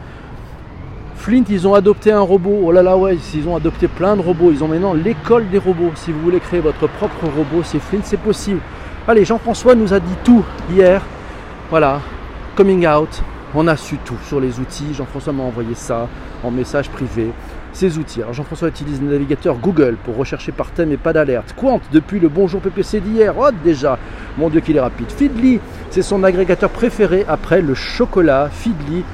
Flint, 1.17 1.45
ils 1.49 1.67
ont 1.67 1.75
adopté 1.75 2.13
un 2.13 2.21
robot. 2.21 2.61
Oh 2.65 2.73
là 2.73 2.83
là, 2.83 2.97
ouais, 2.97 3.17
ils 3.35 3.49
ont 3.49 3.57
adopté 3.57 3.89
plein 3.89 4.17
de 4.17 4.21
robots. 4.21 4.51
Ils 4.53 4.63
ont 4.63 4.69
maintenant 4.69 4.93
l'école 4.93 5.49
des 5.49 5.59
robots. 5.59 5.93
Si 5.95 6.13
vous 6.13 6.21
voulez 6.21 6.41
créer 6.41 6.61
votre 6.61 6.87
propre 6.87 7.27
robot, 7.27 7.63
c'est 7.63 7.79
Flint, 7.79 8.03
c'est 8.03 8.21
possible. 8.21 8.61
Allez, 9.07 9.25
Jean-François 9.25 9.75
nous 9.75 9.93
a 9.93 10.01
dit 10.01 10.17
tout 10.25 10.45
hier. 10.71 11.03
Voilà, 11.71 12.01
coming 12.57 12.87
out. 12.87 13.23
On 13.55 13.69
a 13.69 13.77
su 13.77 13.99
tout 13.99 14.17
sur 14.27 14.41
les 14.41 14.59
outils. 14.59 14.95
Jean-François 14.95 15.33
m'a 15.33 15.45
envoyé 15.45 15.75
ça 15.75 16.09
en 16.43 16.51
message 16.51 16.91
privé. 16.91 17.31
Ces 17.73 17.99
outils. 17.99 18.23
Alors 18.23 18.35
Jean-François 18.35 18.69
utilise 18.69 19.01
le 19.01 19.11
navigateur 19.11 19.57
Google 19.57 19.97
pour 20.05 20.17
rechercher 20.17 20.53
par 20.53 20.71
thème 20.71 20.93
et 20.93 20.97
pas 20.97 21.13
d'alerte. 21.13 21.55
Quant 21.57 21.81
depuis 21.93 22.21
le 22.21 22.29
bonjour 22.29 22.61
PPC 22.61 23.01
d'hier. 23.01 23.35
Oh 23.39 23.49
déjà, 23.65 23.99
mon 24.39 24.49
Dieu 24.49 24.61
qu'il 24.61 24.77
est 24.77 24.81
rapide. 24.81 25.11
Feedly, 25.11 25.61
c'est 25.91 26.03
son 26.03 26.23
agrégateur 26.23 26.71
préféré 26.71 27.25
après 27.29 27.63
le 27.63 27.75
chocolat. 27.75 28.49
Feedly 28.51 29.05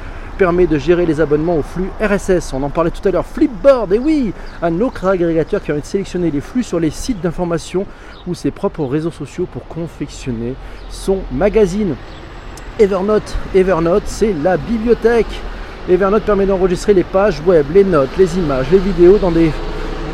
permet 0.40 0.66
de 0.66 0.79
gérer 0.79 1.05
les 1.05 1.20
abonnements 1.20 1.59
au 1.59 1.62
flux 1.62 1.90
RSS. 2.00 2.55
On 2.55 2.62
en 2.62 2.70
parlait 2.70 2.90
tout 2.90 3.07
à 3.07 3.11
l'heure. 3.11 3.26
Flipboard, 3.26 3.92
et 3.92 3.98
oui, 3.98 4.33
un 4.62 4.81
autre 4.81 5.05
agrégateur 5.05 5.61
qui 5.61 5.66
permet 5.66 5.83
de 5.83 5.87
sélectionner 5.87 6.31
les 6.31 6.40
flux 6.40 6.62
sur 6.62 6.81
les 6.81 6.88
sites 6.88 7.20
d'information 7.20 7.85
ou 8.26 8.35
ses 8.35 8.50
propres 8.50 8.87
réseaux 8.87 9.11
sociaux 9.11 9.46
pour 9.53 9.68
confectionner 9.68 10.55
son 10.88 11.18
magazine. 11.31 11.94
Evernote, 12.79 13.37
Evernote, 13.55 14.05
c'est 14.07 14.33
la 14.42 14.57
bibliothèque. 14.57 15.26
Evernote 15.90 16.22
permet 16.22 16.46
d'enregistrer 16.46 16.94
les 16.94 17.05
pages 17.05 17.42
web, 17.44 17.66
les 17.74 17.85
notes, 17.85 18.16
les 18.16 18.38
images, 18.38 18.70
les 18.72 18.79
vidéos 18.79 19.18
dans 19.18 19.33
des 19.33 19.50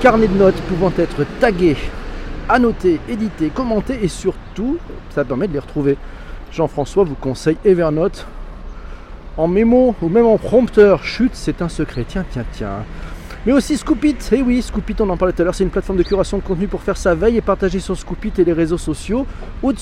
carnets 0.01 0.27
de 0.27 0.37
notes 0.37 0.61
pouvant 0.63 0.93
être 0.99 1.25
tagués, 1.39 1.77
annotés, 2.49 2.99
édités, 3.09 3.51
commentés 3.51 4.01
et 4.03 4.09
surtout, 4.09 4.79
ça 5.15 5.25
permet 5.25 5.47
de 5.47 5.53
les 5.53 5.61
retrouver. 5.61 5.97
Jean-François 6.51 7.05
vous 7.05 7.15
conseille 7.15 7.59
Evernote 7.65 8.27
en 9.37 9.49
mémo 9.49 9.95
ou 10.03 10.09
même 10.09 10.27
en 10.27 10.39
prompteur. 10.39 11.05
Chut, 11.05 11.31
c'est 11.35 11.63
un 11.63 11.69
secret. 11.69 12.05
Tiens, 12.07 12.25
tiens, 12.31 12.45
tiens. 12.53 12.85
Mais 13.47 13.53
aussi 13.53 13.77
Scoopit, 13.77 14.17
eh 14.33 14.43
oui, 14.43 14.61
Scoopit, 14.61 14.97
on 14.99 15.09
en 15.09 15.17
parlait 15.17 15.33
tout 15.33 15.43
à 15.43 15.45
l'heure, 15.45 15.55
c'est 15.55 15.63
une 15.63 15.71
plateforme 15.71 15.99
de 15.99 16.03
curation 16.03 16.39
de 16.39 16.43
contenu 16.43 16.67
pour 16.67 16.83
faire 16.83 16.97
sa 16.97 17.15
veille 17.15 17.37
et 17.37 17.41
partager 17.41 17.79
sur 17.79 17.97
Scoopit 17.97 18.33
et 18.39 18.45
les 18.45 18.53
réseaux 18.53 18.77
sociaux. 18.77 19.25
Ou 19.63 19.73
de 19.73 19.79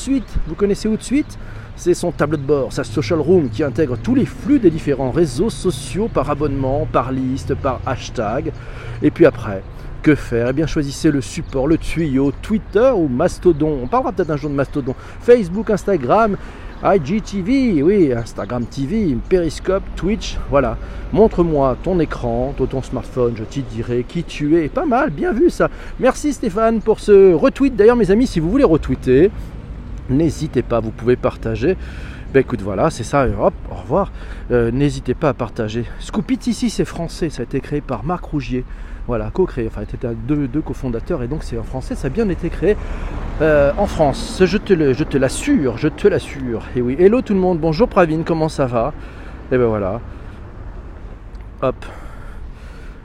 vous 0.46 0.54
connaissez 0.54 0.86
Ou 0.86 0.98
de 0.98 1.02
suite 1.02 1.38
C'est 1.74 1.94
son 1.94 2.12
tableau 2.12 2.36
de 2.36 2.42
bord, 2.42 2.74
sa 2.74 2.84
social 2.84 3.20
room 3.20 3.48
qui 3.48 3.62
intègre 3.62 3.96
tous 3.96 4.14
les 4.14 4.26
flux 4.26 4.58
des 4.58 4.68
différents 4.68 5.10
réseaux 5.10 5.48
sociaux 5.48 6.10
par 6.12 6.28
abonnement, 6.28 6.86
par 6.92 7.10
liste, 7.10 7.54
par 7.54 7.80
hashtag. 7.86 8.52
Et 9.02 9.10
puis 9.10 9.24
après, 9.24 9.62
que 10.02 10.14
faire? 10.14 10.48
Eh 10.50 10.52
bien, 10.52 10.66
choisissez 10.66 11.10
le 11.10 11.22
support, 11.22 11.66
le 11.66 11.78
tuyau, 11.78 12.32
Twitter 12.42 12.90
ou 12.94 13.08
Mastodon. 13.08 13.80
On 13.82 13.86
parlera 13.86 14.12
peut-être 14.12 14.30
un 14.30 14.36
jour 14.36 14.50
de 14.50 14.54
Mastodon. 14.54 14.94
Facebook, 15.20 15.70
Instagram, 15.70 16.36
IGTV, 16.82 17.82
oui, 17.82 18.12
Instagram 18.12 18.64
TV, 18.66 19.16
Periscope, 19.28 19.82
Twitch, 19.96 20.38
voilà. 20.50 20.76
Montre-moi 21.12 21.76
ton 21.82 22.00
écran, 22.00 22.54
ton 22.56 22.82
smartphone, 22.82 23.34
je 23.36 23.44
t'y 23.44 23.62
dirai 23.62 24.04
qui 24.06 24.24
tu 24.24 24.58
es. 24.58 24.68
Pas 24.68 24.86
mal, 24.86 25.10
bien 25.10 25.32
vu 25.32 25.50
ça. 25.50 25.70
Merci 26.00 26.32
Stéphane 26.32 26.80
pour 26.80 27.00
ce 27.00 27.32
retweet. 27.32 27.76
D'ailleurs, 27.76 27.96
mes 27.96 28.10
amis, 28.10 28.26
si 28.26 28.40
vous 28.40 28.50
voulez 28.50 28.64
retweeter, 28.64 29.30
N'hésitez 30.10 30.62
pas, 30.62 30.80
vous 30.80 30.90
pouvez 30.90 31.16
partager. 31.16 31.78
Ben 32.34 32.40
écoute, 32.40 32.60
voilà, 32.60 32.90
c'est 32.90 33.04
ça, 33.04 33.26
hop, 33.26 33.54
au 33.70 33.74
revoir. 33.74 34.12
Euh, 34.50 34.70
n'hésitez 34.70 35.14
pas 35.14 35.30
à 35.30 35.34
partager. 35.34 35.86
Scoopit 35.98 36.40
ici, 36.46 36.68
c'est 36.68 36.84
français, 36.84 37.30
ça 37.30 37.40
a 37.40 37.44
été 37.44 37.60
créé 37.60 37.80
par 37.80 38.04
Marc 38.04 38.24
Rougier. 38.24 38.64
Voilà, 39.06 39.30
co-créé, 39.30 39.66
enfin, 39.66 39.82
c'était 39.90 40.08
deux, 40.26 40.46
deux 40.48 40.60
cofondateurs 40.60 41.22
et 41.22 41.28
donc 41.28 41.42
c'est 41.42 41.56
en 41.58 41.62
français, 41.62 41.94
ça 41.94 42.08
a 42.08 42.10
bien 42.10 42.28
été 42.28 42.50
créé 42.50 42.76
euh, 43.40 43.72
en 43.76 43.86
France. 43.86 44.42
Je 44.44 44.58
te, 44.58 44.92
je 44.92 45.04
te 45.04 45.18
l'assure, 45.18 45.78
je 45.78 45.88
te 45.88 46.08
l'assure. 46.08 46.62
Et 46.76 46.80
oui, 46.80 46.96
hello 46.98 47.22
tout 47.22 47.34
le 47.34 47.40
monde, 47.40 47.58
bonjour 47.58 47.88
Pravin, 47.88 48.22
comment 48.24 48.48
ça 48.48 48.66
va? 48.66 48.92
Et 49.52 49.58
ben 49.58 49.66
voilà. 49.66 50.00
Hop. 51.62 51.76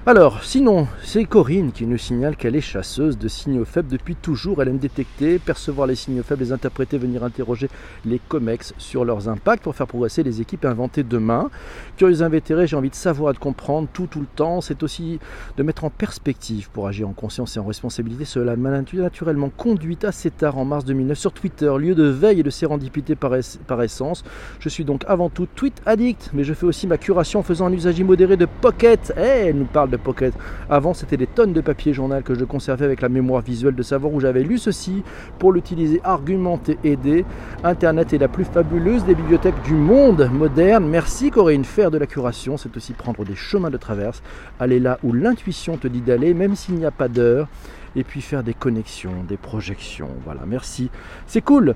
Alors, 0.05 0.45
sinon, 0.45 0.88
c'est 1.03 1.25
Corinne 1.25 1.73
qui 1.73 1.85
nous 1.85 1.97
signale 1.97 2.38
qu'elle 2.38 2.55
est 2.55 2.62
chasseuse 2.62 3.17
de 3.17 3.27
signaux 3.27 3.65
faibles 3.65 3.89
depuis 3.89 4.15
toujours. 4.15 4.62
Elle 4.62 4.69
aime 4.69 4.77
détecter, 4.77 5.39
percevoir 5.39 5.88
les 5.88 5.95
signaux 5.95 6.23
faibles, 6.23 6.41
les 6.41 6.53
interpréter, 6.53 6.97
venir 6.97 7.21
interroger 7.21 7.69
les 8.05 8.19
COMEX 8.29 8.73
sur 8.77 9.03
leurs 9.03 9.27
impacts 9.27 9.62
pour 9.62 9.75
faire 9.75 9.88
progresser 9.88 10.23
les 10.23 10.39
équipes 10.39 10.63
inventées 10.63 11.03
demain. 11.03 11.51
Curieux 11.97 12.21
invétéré, 12.21 12.65
j'ai 12.65 12.77
envie 12.77 12.89
de 12.89 12.95
savoir 12.95 13.33
de 13.33 13.39
comprendre 13.39 13.89
tout, 13.91 14.07
tout 14.07 14.21
le 14.21 14.25
temps. 14.25 14.62
C'est 14.62 14.83
aussi 14.83 15.19
de 15.57 15.63
mettre 15.63 15.83
en 15.83 15.89
perspective 15.89 16.69
pour 16.71 16.88
agir 16.88 17.07
en 17.07 17.13
conscience 17.13 17.57
et 17.57 17.59
en 17.59 17.65
responsabilité. 17.65 18.23
Cela 18.23 18.55
m'a 18.55 18.81
naturellement 18.93 19.49
conduite 19.49 20.05
assez 20.05 20.31
tard 20.31 20.57
en 20.57 20.63
mars 20.63 20.85
2009 20.85 21.17
sur 21.17 21.33
Twitter, 21.33 21.71
lieu 21.77 21.93
de 21.93 22.05
veille 22.05 22.39
et 22.39 22.43
de 22.43 22.49
sérendipité 22.49 23.15
par, 23.15 23.35
essence. 23.83 24.23
Je 24.62 24.69
suis 24.69 24.85
donc 24.85 25.03
avant 25.07 25.29
tout 25.29 25.45
tweet 25.45 25.81
addict, 25.85 26.31
mais 26.33 26.45
je 26.45 26.53
fais 26.53 26.65
aussi 26.65 26.88
ma 26.88 26.97
curation 26.97 27.41
en 27.41 27.43
faisant 27.43 27.65
un 27.65 27.73
usage 27.73 27.99
immodéré 27.99 28.38
de 28.38 28.47
Pocket. 28.62 29.13
Eh, 29.17 29.49
elle 29.49 29.57
nous 29.57 29.65
parle 29.65 29.88
de 29.89 29.97
Pocket. 29.97 30.34
Avant, 30.69 30.93
c'était 30.93 31.17
des 31.17 31.28
tonnes 31.28 31.54
de 31.54 31.62
papier 31.62 31.93
journal 31.93 32.23
que 32.23 32.36
je 32.36 32.45
conservais 32.45 32.86
avec 32.86 33.02
la 33.02 33.10
mémoire 33.10 33.41
visuelle 33.41 33.75
de 33.75 33.84
savoir 33.84 34.13
où 34.13 34.19
j'avais 34.19 34.43
lu 34.43 34.58
ceci 34.58 35.04
pour 35.38 35.52
l'utiliser, 35.52 36.02
argumenter, 36.04 36.78
aider. 36.84 37.25
Internet 37.63 38.13
est 38.13 38.17
la 38.17 38.28
plus 38.28 38.45
fabuleuse 38.45 39.06
des 39.06 39.15
bibliothèques 39.15 39.62
du 39.63 39.73
monde 39.73 40.30
moderne. 40.32 40.88
Merci 40.88 41.32
Corinne. 41.32 41.65
Faire 41.65 41.91
de 41.91 41.97
la 41.97 42.08
curation, 42.08 42.58
c'est 42.58 42.75
aussi 42.75 42.93
prendre 42.93 43.25
des 43.25 43.36
chemins 43.36 43.69
de 43.69 43.78
traverse, 43.78 44.21
aller 44.60 44.80
là 44.80 44.99
où 45.04 45.13
l'intuition 45.13 45.78
te 45.78 45.88
dit 45.88 46.02
d'aller, 46.02 46.34
même 46.34 46.56
s'il 46.56 46.75
n'y 46.75 46.86
a 46.86 46.91
pas 46.91 47.08
d'heure 47.08 47.47
et 47.95 48.04
puis 48.04 48.21
faire 48.21 48.43
des 48.43 48.54
connexions, 48.54 49.23
des 49.28 49.38
projections. 49.38 50.10
Voilà, 50.23 50.41
merci. 50.45 50.89
C'est 51.28 51.41
cool. 51.41 51.75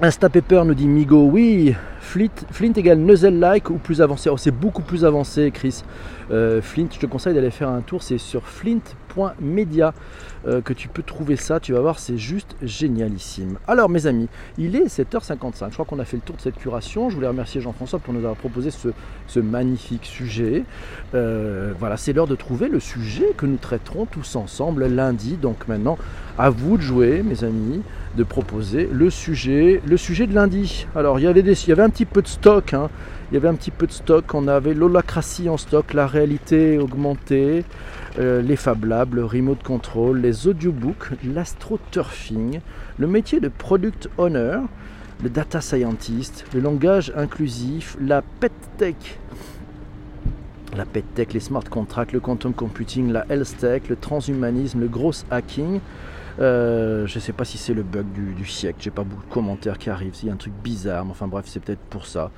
Instapaper 0.00 0.62
nous 0.64 0.74
dit 0.74 0.86
Migo, 0.86 1.24
oui, 1.24 1.74
Flint, 1.98 2.28
Flint 2.52 2.72
égale 2.76 2.98
Nuzzle-like 2.98 3.68
ou 3.68 3.78
plus 3.78 4.00
avancé. 4.00 4.30
Oh, 4.30 4.36
c'est 4.36 4.52
beaucoup 4.52 4.82
plus 4.82 5.04
avancé, 5.04 5.50
Chris. 5.50 5.82
Euh, 6.30 6.62
Flint, 6.62 6.86
je 6.92 7.00
te 7.00 7.06
conseille 7.06 7.34
d'aller 7.34 7.50
faire 7.50 7.68
un 7.68 7.80
tour, 7.80 8.00
c'est 8.04 8.18
sur 8.18 8.44
flint.media 9.18 9.94
euh, 10.46 10.60
que 10.60 10.72
tu 10.72 10.88
peux 10.88 11.02
trouver 11.02 11.36
ça. 11.36 11.60
Tu 11.60 11.72
vas 11.72 11.80
voir, 11.80 11.98
c'est 11.98 12.18
juste 12.18 12.56
génialissime. 12.62 13.58
Alors, 13.66 13.88
mes 13.88 14.06
amis, 14.06 14.28
il 14.56 14.76
est 14.76 14.86
7h55. 14.86 15.68
Je 15.68 15.74
crois 15.74 15.84
qu'on 15.84 15.98
a 15.98 16.04
fait 16.04 16.16
le 16.16 16.22
tour 16.22 16.36
de 16.36 16.40
cette 16.40 16.56
curation. 16.56 17.10
Je 17.10 17.16
voulais 17.16 17.28
remercier 17.28 17.60
Jean-François 17.60 17.98
pour 17.98 18.14
nous 18.14 18.20
avoir 18.20 18.36
proposé 18.36 18.70
ce, 18.70 19.40
magnifique 19.40 20.04
sujet. 20.04 20.64
Euh, 21.14 21.72
voilà, 21.78 21.96
c'est 21.96 22.12
l'heure 22.12 22.26
de 22.26 22.34
trouver 22.34 22.68
le 22.68 22.80
sujet 22.80 23.32
que 23.36 23.46
nous 23.46 23.56
traiterons 23.56 24.06
tous 24.06 24.36
ensemble 24.36 24.86
lundi. 24.86 25.36
Donc, 25.36 25.68
maintenant, 25.68 25.98
à 26.38 26.50
vous 26.50 26.76
de 26.76 26.82
jouer, 26.82 27.22
mes 27.22 27.44
amis 27.44 27.82
de 28.16 28.24
proposer 28.24 28.88
le 28.92 29.10
sujet, 29.10 29.80
le 29.86 29.96
sujet 29.96 30.26
de 30.26 30.34
lundi. 30.34 30.86
Alors 30.94 31.18
il 31.18 31.22
y 31.22 31.26
avait, 31.26 31.42
des, 31.42 31.64
il 31.64 31.68
y 31.68 31.72
avait 31.72 31.82
un 31.82 31.90
petit 31.90 32.04
peu 32.04 32.20
de 32.22 32.28
stock, 32.28 32.74
hein. 32.74 32.88
il 33.30 33.34
y 33.34 33.36
avait 33.36 33.48
un 33.48 33.54
petit 33.54 33.70
peu 33.70 33.86
de 33.86 33.92
stock, 33.92 34.34
on 34.34 34.48
avait 34.48 34.74
l'holacratie 34.74 35.48
en 35.48 35.56
stock, 35.56 35.94
la 35.94 36.06
réalité 36.06 36.78
augmentée, 36.78 37.64
euh, 38.18 38.42
les 38.42 38.56
Fab 38.56 38.84
Labs, 38.84 39.14
le 39.14 39.24
remote 39.24 39.62
control, 39.62 40.20
les 40.20 40.46
audiobooks, 40.46 41.10
l'astroturfing, 41.24 42.60
le 42.98 43.06
métier 43.06 43.40
de 43.40 43.48
product 43.48 44.08
owner, 44.18 44.58
le 45.22 45.30
data 45.30 45.60
scientist, 45.60 46.44
le 46.54 46.60
langage 46.60 47.12
inclusif, 47.16 47.96
la 48.00 48.22
pet 48.22 48.52
tech 48.76 49.18
la 50.76 50.84
pet 50.84 51.04
tech, 51.14 51.32
les 51.32 51.40
smart 51.40 51.64
contracts, 51.64 52.12
le 52.12 52.20
quantum 52.20 52.52
computing, 52.52 53.10
la 53.10 53.24
health 53.30 53.56
tech, 53.58 53.88
le 53.88 53.96
transhumanisme, 53.96 54.80
le 54.80 54.88
gross 54.88 55.24
hacking, 55.30 55.80
euh, 56.40 57.06
je 57.06 57.16
ne 57.16 57.20
sais 57.20 57.32
pas 57.32 57.44
si 57.44 57.58
c'est 57.58 57.74
le 57.74 57.82
bug 57.82 58.06
du, 58.12 58.34
du 58.34 58.46
siècle, 58.46 58.78
j'ai 58.80 58.90
pas 58.90 59.02
beaucoup 59.02 59.26
de 59.26 59.32
commentaires 59.32 59.76
qui 59.78 59.90
arrivent, 59.90 60.14
s'il 60.14 60.28
y 60.28 60.30
a 60.30 60.34
un 60.34 60.38
truc 60.38 60.52
bizarre, 60.62 61.04
mais 61.04 61.10
enfin 61.10 61.26
bref, 61.26 61.46
c'est 61.48 61.60
peut-être 61.60 61.80
pour 61.90 62.06
ça. 62.06 62.30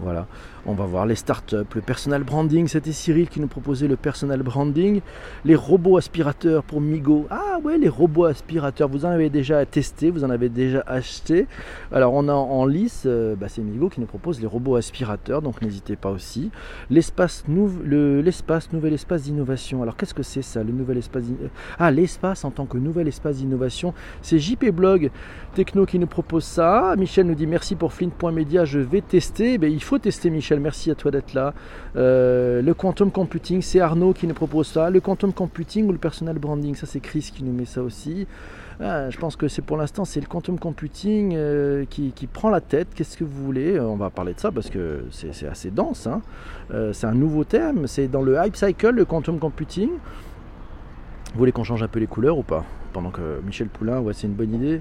Voilà, 0.00 0.26
on 0.66 0.74
va 0.74 0.86
voir 0.86 1.06
les 1.06 1.14
startups, 1.14 1.72
le 1.74 1.80
personal 1.80 2.24
branding, 2.24 2.66
c'était 2.66 2.90
Cyril 2.90 3.28
qui 3.28 3.38
nous 3.40 3.46
proposait 3.46 3.86
le 3.86 3.94
personal 3.94 4.42
branding, 4.42 5.02
les 5.44 5.54
robots 5.54 5.96
aspirateurs 5.96 6.64
pour 6.64 6.80
Migo. 6.80 7.26
Ah 7.30 7.58
ouais, 7.62 7.78
les 7.78 7.88
robots 7.88 8.24
aspirateurs, 8.24 8.88
vous 8.88 9.04
en 9.04 9.10
avez 9.10 9.30
déjà 9.30 9.64
testé, 9.66 10.10
vous 10.10 10.24
en 10.24 10.30
avez 10.30 10.48
déjà 10.48 10.82
acheté. 10.88 11.46
Alors 11.92 12.12
on 12.12 12.28
a 12.28 12.32
en 12.32 12.66
lice, 12.66 13.04
euh, 13.06 13.36
bah, 13.36 13.46
c'est 13.48 13.62
Migo 13.62 13.88
qui 13.88 14.00
nous 14.00 14.06
propose 14.06 14.40
les 14.40 14.48
robots 14.48 14.74
aspirateurs, 14.74 15.42
donc 15.42 15.62
n'hésitez 15.62 15.94
pas 15.94 16.10
aussi. 16.10 16.50
L'espace, 16.90 17.44
nouvel 17.48 18.26
espace 18.26 19.22
d'innovation. 19.22 19.82
Alors 19.82 19.96
qu'est-ce 19.96 20.14
que 20.14 20.24
c'est 20.24 20.42
ça, 20.42 20.64
le 20.64 20.72
nouvel 20.72 20.98
espace 20.98 21.24
Ah, 21.78 21.92
l'espace 21.92 22.44
en 22.44 22.50
tant 22.50 22.66
que 22.66 22.78
nouvel 22.78 23.06
espace 23.06 23.36
d'innovation, 23.36 23.94
c'est 24.22 24.40
JP 24.40 24.70
Blog 24.70 25.10
Techno 25.54 25.86
qui 25.86 26.00
nous 26.00 26.08
propose 26.08 26.42
ça. 26.42 26.96
Michel 26.98 27.26
nous 27.26 27.36
dit 27.36 27.46
merci 27.46 27.76
pour 27.76 27.92
Flint.media, 27.92 28.64
je 28.64 28.80
vais 28.80 29.00
tester. 29.00 29.56
Ben, 29.56 29.70
il 29.70 29.83
faut 29.84 29.98
tester 29.98 30.30
Michel, 30.30 30.60
merci 30.60 30.90
à 30.90 30.94
toi 30.94 31.10
d'être 31.10 31.34
là. 31.34 31.54
Euh, 31.96 32.62
le 32.62 32.74
quantum 32.74 33.10
computing, 33.10 33.62
c'est 33.62 33.80
Arnaud 33.80 34.12
qui 34.12 34.26
nous 34.26 34.34
propose 34.34 34.66
ça. 34.66 34.90
Le 34.90 35.00
quantum 35.00 35.32
computing 35.32 35.86
ou 35.86 35.92
le 35.92 35.98
personal 35.98 36.38
branding, 36.38 36.74
ça 36.74 36.86
c'est 36.86 37.00
Chris 37.00 37.30
qui 37.34 37.44
nous 37.44 37.52
met 37.52 37.66
ça 37.66 37.82
aussi. 37.82 38.26
Ah, 38.80 39.08
je 39.08 39.16
pense 39.18 39.36
que 39.36 39.46
c'est 39.46 39.62
pour 39.62 39.76
l'instant 39.76 40.04
c'est 40.04 40.20
le 40.20 40.26
quantum 40.26 40.58
computing 40.58 41.34
euh, 41.36 41.84
qui, 41.88 42.12
prend 42.32 42.50
la 42.50 42.60
tête. 42.60 42.88
Qu'est-ce 42.94 43.16
que 43.16 43.24
vous 43.24 43.44
voulez? 43.44 43.78
On 43.78 43.96
va 43.96 44.10
parler 44.10 44.34
de 44.34 44.40
ça 44.40 44.50
parce 44.50 44.70
que 44.70 45.04
c'est 45.10 45.46
assez 45.46 45.70
dense. 45.70 46.06
Hein. 46.06 46.22
Euh, 46.72 46.92
c'est 46.92 47.06
un 47.06 47.14
nouveau 47.14 47.44
terme. 47.44 47.86
C'est 47.86 48.08
dans 48.08 48.22
le 48.22 48.36
hype 48.44 48.56
cycle, 48.56 48.90
le 48.90 49.04
quantum 49.04 49.38
computing. 49.38 49.90
Vous 49.90 51.38
voulez 51.38 51.52
qu'on 51.52 51.64
change 51.64 51.82
un 51.82 51.88
peu 51.88 52.00
les 52.00 52.06
couleurs 52.06 52.38
ou 52.38 52.42
pas? 52.42 52.64
Pendant 52.92 53.10
que 53.10 53.40
Michel 53.44 53.68
Poulain, 53.68 54.00
ouais, 54.00 54.12
c'est 54.14 54.28
une 54.28 54.34
bonne 54.34 54.54
idée. 54.54 54.80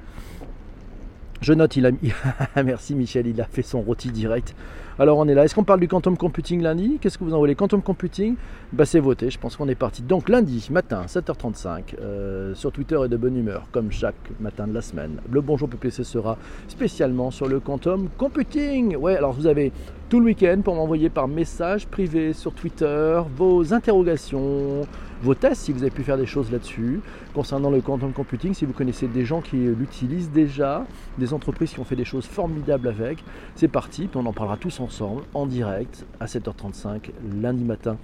Je 1.43 1.51
note, 1.51 1.75
il 1.75 1.85
a 1.85 1.91
mis. 1.91 1.99
Merci 2.63 2.95
Michel, 2.95 3.27
il 3.27 3.41
a 3.41 3.43
fait 3.43 3.63
son 3.63 3.81
rôti 3.81 4.11
direct. 4.11 4.55
Alors 4.97 5.17
on 5.17 5.27
est 5.27 5.33
là. 5.33 5.43
Est-ce 5.43 5.53
qu'on 5.53 5.65
parle 5.65 5.81
du 5.81 5.89
quantum 5.89 6.15
computing 6.15 6.61
lundi? 6.61 6.99
Qu'est-ce 7.01 7.17
que 7.17 7.25
vous 7.25 7.33
en 7.33 7.37
voulez? 7.37 7.53
Quantum 7.53 7.81
computing? 7.81 8.35
Bah, 8.71 8.85
C'est 8.85 9.01
voté. 9.01 9.29
Je 9.29 9.37
pense 9.37 9.57
qu'on 9.57 9.67
est 9.67 9.75
parti. 9.75 10.03
Donc 10.03 10.29
lundi 10.29 10.69
matin, 10.71 11.03
7h35, 11.05 11.95
euh, 11.99 12.55
sur 12.55 12.71
Twitter 12.71 12.97
et 13.03 13.09
de 13.09 13.17
bonne 13.17 13.35
humeur, 13.35 13.67
comme 13.73 13.91
chaque 13.91 14.15
matin 14.39 14.67
de 14.67 14.73
la 14.73 14.81
semaine. 14.81 15.17
Le 15.29 15.41
bonjour 15.41 15.67
PPC 15.67 16.05
sera 16.05 16.37
spécialement 16.69 17.29
sur 17.29 17.49
le 17.49 17.59
quantum 17.59 18.07
computing. 18.17 18.95
Ouais, 18.95 19.17
alors 19.17 19.33
vous 19.33 19.47
avez 19.47 19.73
tout 20.13 20.19
le 20.19 20.25
week-end 20.25 20.61
pour 20.63 20.75
m'envoyer 20.75 21.09
par 21.09 21.27
message 21.27 21.87
privé 21.87 22.33
sur 22.33 22.53
Twitter 22.53 23.19
vos 23.35 23.73
interrogations 23.73 24.81
vos 25.23 25.33
tests, 25.33 25.63
si 25.63 25.73
vous 25.73 25.81
avez 25.81 25.89
pu 25.89 26.03
faire 26.03 26.19
des 26.19 26.27
choses 26.27 26.51
là-dessus. 26.51 27.01
Concernant 27.33 27.71
le 27.71 27.81
quantum 27.81 28.13
computing, 28.13 28.53
si 28.53 28.65
vous 28.65 28.73
connaissez 28.73 29.07
des 29.07 29.25
gens 29.25 29.41
qui 29.41 29.55
l'utilisent 29.55 30.29
déjà, 30.29 30.85
des 31.17 31.33
entreprises 31.33 31.73
qui 31.73 31.79
ont 31.79 31.83
fait 31.83 31.95
des 31.95 32.05
choses 32.05 32.27
formidables 32.27 32.89
avec, 32.89 33.23
c'est 33.55 33.67
parti, 33.67 34.05
puis 34.05 34.19
on 34.21 34.27
en 34.27 34.33
parlera 34.33 34.57
tous 34.57 34.81
ensemble, 34.81 35.23
en 35.33 35.47
direct, 35.47 36.05
à 36.19 36.27
7h35, 36.27 37.09
lundi 37.41 37.63
matin 37.63 37.97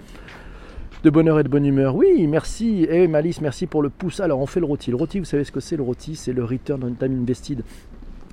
de 1.03 1.09
bonheur 1.09 1.39
et 1.39 1.43
de 1.43 1.47
bonne 1.47 1.65
humeur. 1.65 1.95
Oui, 1.95 2.27
merci. 2.27 2.83
Et 2.89 3.03
eh, 3.03 3.07
Malice, 3.07 3.39
merci 3.39 3.67
pour 3.67 3.81
le 3.81 3.89
pouce. 3.89 4.19
Alors, 4.19 4.39
on 4.41 4.45
fait 4.45 4.59
le 4.59 4.65
rôti. 4.65 4.91
Le 4.91 4.97
rôti, 4.97 5.19
vous 5.19 5.25
savez 5.25 5.43
ce 5.43 5.51
que 5.51 5.61
c'est 5.61 5.77
le 5.77 5.83
rôti? 5.83 6.15
C'est 6.15 6.33
le 6.33 6.43
Return 6.43 6.83
on 6.83 6.93
Time 6.93 7.21
Invested 7.21 7.63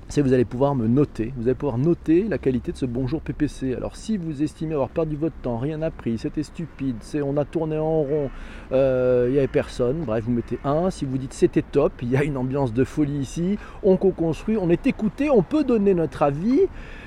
c'est 0.09 0.21
vous 0.21 0.31
allez 0.31 0.45
pouvoir 0.45 0.73
me 0.73 0.87
noter, 0.87 1.33
vous 1.35 1.47
allez 1.47 1.55
pouvoir 1.55 1.77
noter 1.77 2.23
la 2.23 2.37
qualité 2.37 2.71
de 2.71 2.77
ce 2.77 2.85
bonjour 2.85 3.21
PPC. 3.21 3.75
Alors 3.75 3.97
si 3.97 4.15
vous 4.15 4.41
estimez 4.41 4.73
avoir 4.73 4.89
perdu 4.89 5.17
votre 5.17 5.35
temps, 5.41 5.57
rien 5.57 5.81
appris, 5.81 6.17
c'était 6.17 6.43
stupide, 6.43 6.95
c'est 7.01 7.21
on 7.21 7.35
a 7.35 7.43
tourné 7.43 7.77
en 7.77 8.01
rond, 8.03 8.29
euh, 8.71 9.25
il 9.27 9.33
n'y 9.33 9.37
avait 9.37 9.47
personne, 9.47 10.03
bref 10.05 10.23
vous 10.23 10.31
mettez 10.31 10.59
un. 10.63 10.89
Si 10.91 11.03
vous 11.03 11.17
dites 11.17 11.33
c'était 11.33 11.61
top, 11.61 11.91
il 12.01 12.09
y 12.09 12.15
a 12.15 12.23
une 12.23 12.37
ambiance 12.37 12.73
de 12.73 12.83
folie 12.85 13.19
ici, 13.19 13.57
on 13.83 13.97
co-construit, 13.97 14.57
on 14.57 14.69
est 14.69 14.87
écouté, 14.87 15.29
on 15.29 15.43
peut 15.43 15.65
donner 15.65 15.93
notre 15.93 16.23
avis. 16.23 16.61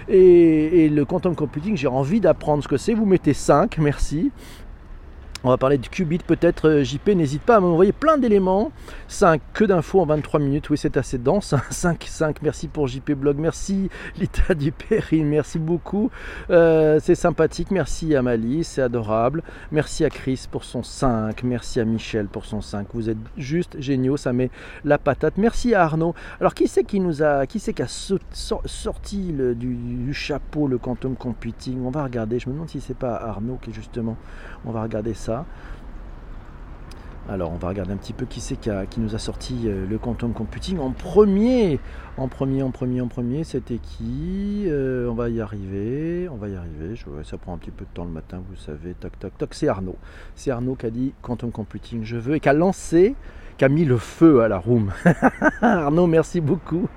Et, 0.08 0.84
et 0.84 0.88
le 0.88 1.04
quantum 1.04 1.36
computing, 1.36 1.76
j'ai 1.76 1.86
envie 1.86 2.20
d'apprendre 2.20 2.62
ce 2.62 2.68
que 2.68 2.76
c'est, 2.76 2.94
vous 2.94 3.06
mettez 3.06 3.32
5, 3.32 3.78
merci. 3.78 4.30
On 5.42 5.48
va 5.48 5.56
parler 5.56 5.78
du 5.78 5.88
qubit 5.88 6.18
peut-être. 6.18 6.68
Euh, 6.68 6.84
JP, 6.84 7.08
n'hésite 7.16 7.40
pas 7.40 7.56
à 7.56 7.60
m'envoyer 7.60 7.92
plein 7.92 8.18
d'éléments. 8.18 8.72
5, 9.08 9.40
que 9.54 9.64
d'infos 9.64 10.02
en 10.02 10.04
23 10.04 10.38
minutes. 10.38 10.68
Oui, 10.68 10.76
c'est 10.76 10.98
assez 10.98 11.16
dense. 11.16 11.54
5, 11.70 12.04
5, 12.06 12.42
merci 12.42 12.68
pour 12.68 12.88
JP 12.88 13.12
Blog. 13.12 13.38
Merci 13.38 13.88
Lita 14.18 14.52
Dupéry, 14.54 15.24
merci 15.24 15.58
beaucoup. 15.58 16.10
Euh, 16.50 17.00
c'est 17.02 17.14
sympathique. 17.14 17.70
Merci 17.70 18.14
à 18.14 18.20
Malice, 18.20 18.68
c'est 18.68 18.82
adorable. 18.82 19.42
Merci 19.72 20.04
à 20.04 20.10
Chris 20.10 20.44
pour 20.50 20.64
son 20.64 20.82
5. 20.82 21.42
Merci 21.42 21.80
à 21.80 21.86
Michel 21.86 22.26
pour 22.26 22.44
son 22.44 22.60
5. 22.60 22.88
Vous 22.92 23.08
êtes 23.08 23.16
juste 23.38 23.80
géniaux, 23.80 24.18
ça 24.18 24.34
met 24.34 24.50
la 24.84 24.98
patate. 24.98 25.38
Merci 25.38 25.74
à 25.74 25.84
Arnaud. 25.84 26.14
Alors, 26.40 26.52
qui 26.52 26.68
c'est 26.68 26.84
qui 26.84 27.00
nous 27.00 27.22
a, 27.22 27.46
qui 27.46 27.60
c'est 27.60 27.72
qui 27.72 27.80
a 27.80 27.88
sorti 27.88 29.32
du, 29.32 29.54
du, 29.74 30.12
chapeau 30.12 30.66
le 30.66 30.76
quantum 30.76 31.16
computing? 31.16 31.82
On 31.86 31.90
va 31.90 32.04
regarder. 32.04 32.38
Je 32.38 32.50
me 32.50 32.52
demande 32.52 32.68
si 32.68 32.82
c'est 32.82 32.92
pas 32.92 33.14
Arnaud 33.14 33.58
qui 33.62 33.72
justement. 33.72 34.18
On 34.66 34.72
va 34.72 34.82
regarder 34.82 35.14
ça. 35.14 35.29
Alors 37.28 37.52
on 37.52 37.56
va 37.56 37.68
regarder 37.68 37.92
un 37.92 37.96
petit 37.96 38.12
peu 38.12 38.26
qui 38.26 38.40
c'est 38.40 38.56
qui, 38.56 38.70
qui 38.90 38.98
nous 38.98 39.14
a 39.14 39.18
sorti 39.18 39.62
euh, 39.66 39.86
le 39.88 39.98
quantum 39.98 40.32
computing 40.32 40.78
en 40.78 40.90
premier. 40.90 41.78
En 42.16 42.26
premier, 42.26 42.62
en 42.62 42.70
premier, 42.70 43.00
en 43.00 43.06
premier, 43.06 43.44
c'était 43.44 43.78
qui? 43.78 44.64
Euh, 44.66 45.08
On 45.08 45.14
va 45.14 45.28
y 45.28 45.40
arriver, 45.40 46.28
on 46.28 46.36
va 46.36 46.48
y 46.48 46.56
arriver. 46.56 46.94
Ça 47.22 47.38
prend 47.38 47.54
un 47.54 47.58
petit 47.58 47.70
peu 47.70 47.84
de 47.84 47.90
temps 47.94 48.04
le 48.04 48.10
matin, 48.10 48.42
vous 48.50 48.56
savez. 48.56 48.94
Toc, 48.94 49.16
toc, 49.18 49.38
toc. 49.38 49.54
C'est 49.54 49.68
Arnaud. 49.68 49.96
C'est 50.34 50.50
Arnaud 50.50 50.74
qui 50.74 50.86
a 50.86 50.90
dit 50.90 51.12
quantum 51.22 51.52
computing, 51.52 52.04
je 52.04 52.16
veux, 52.16 52.34
et 52.34 52.40
qui 52.40 52.48
a 52.48 52.52
lancé, 52.52 53.14
a 53.64 53.68
mis 53.68 53.84
le 53.84 53.96
feu 53.96 54.42
à 54.42 54.48
la 54.48 54.58
room. 54.58 54.92
Arnaud, 55.62 56.06
merci 56.06 56.40
beaucoup. 56.40 56.88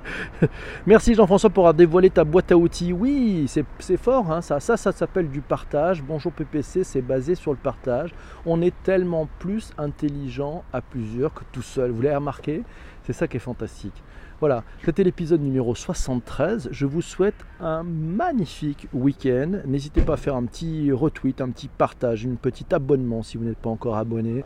Merci 0.86 1.14
Jean-François 1.14 1.50
pour 1.50 1.64
avoir 1.64 1.74
dévoilé 1.74 2.10
ta 2.10 2.24
boîte 2.24 2.52
à 2.52 2.58
outils. 2.58 2.94
Oui, 2.94 3.50
c'est 3.80 3.98
fort, 3.98 4.32
hein, 4.32 4.42
ça, 4.42 4.60
ça, 4.60 4.78
ça 4.78 4.92
s'appelle 4.92 5.30
du 5.30 5.42
partage. 5.42 6.04
Bonjour 6.04 6.32
PPC, 6.32 6.84
c'est 6.84 7.02
basé 7.02 7.36
sur 7.36 7.52
le 7.52 7.58
partage. 7.58 8.14
On 8.46 8.62
est 8.62 8.74
tellement 8.84 9.28
plus 9.40 9.72
intelligent 9.78 10.64
à 10.72 10.82
plusieurs 10.82 11.34
que 11.34 11.44
tout 11.52 11.62
seul. 11.62 11.92
Vous 11.92 12.02
l'avez 12.02 12.16
remarqué? 12.16 12.64
C'est 13.04 13.14
ça 13.14 13.28
qui 13.28 13.38
est 13.38 13.42
fantastique. 13.42 14.04
Voilà, 14.40 14.64
c'était 14.84 15.06
l'épisode 15.06 15.42
numéro 15.42 15.74
73. 15.74 16.68
Je 16.72 16.86
vous 16.86 17.02
souhaite 17.02 17.46
un 17.62 17.84
magnifique 17.84 18.88
week-end. 18.94 19.60
N'hésitez 19.66 20.02
pas 20.02 20.16
à 20.16 20.18
faire 20.18 20.36
un 20.36 20.44
petit 20.44 20.92
retweet, 20.92 21.40
un 21.40 21.50
petit 21.50 21.70
partage, 21.70 22.26
un 22.26 22.36
petit 22.36 22.66
abonnement 22.74 23.24
si 23.24 23.38
vous 23.38 23.46
n'êtes 23.46 23.58
pas 23.58 23.70
encore 23.70 23.96
abonné 23.96 24.44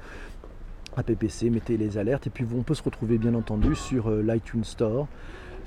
à 0.99 1.03
PPC. 1.03 1.49
Mettez 1.49 1.77
les 1.77 1.97
alertes 1.97 2.27
et 2.27 2.29
puis 2.29 2.45
on 2.55 2.63
peut 2.63 2.75
se 2.75 2.83
retrouver 2.83 3.17
bien 3.17 3.33
entendu 3.33 3.75
sur 3.75 4.10
euh, 4.10 4.21
l'iTunes 4.21 4.63
Store 4.63 5.07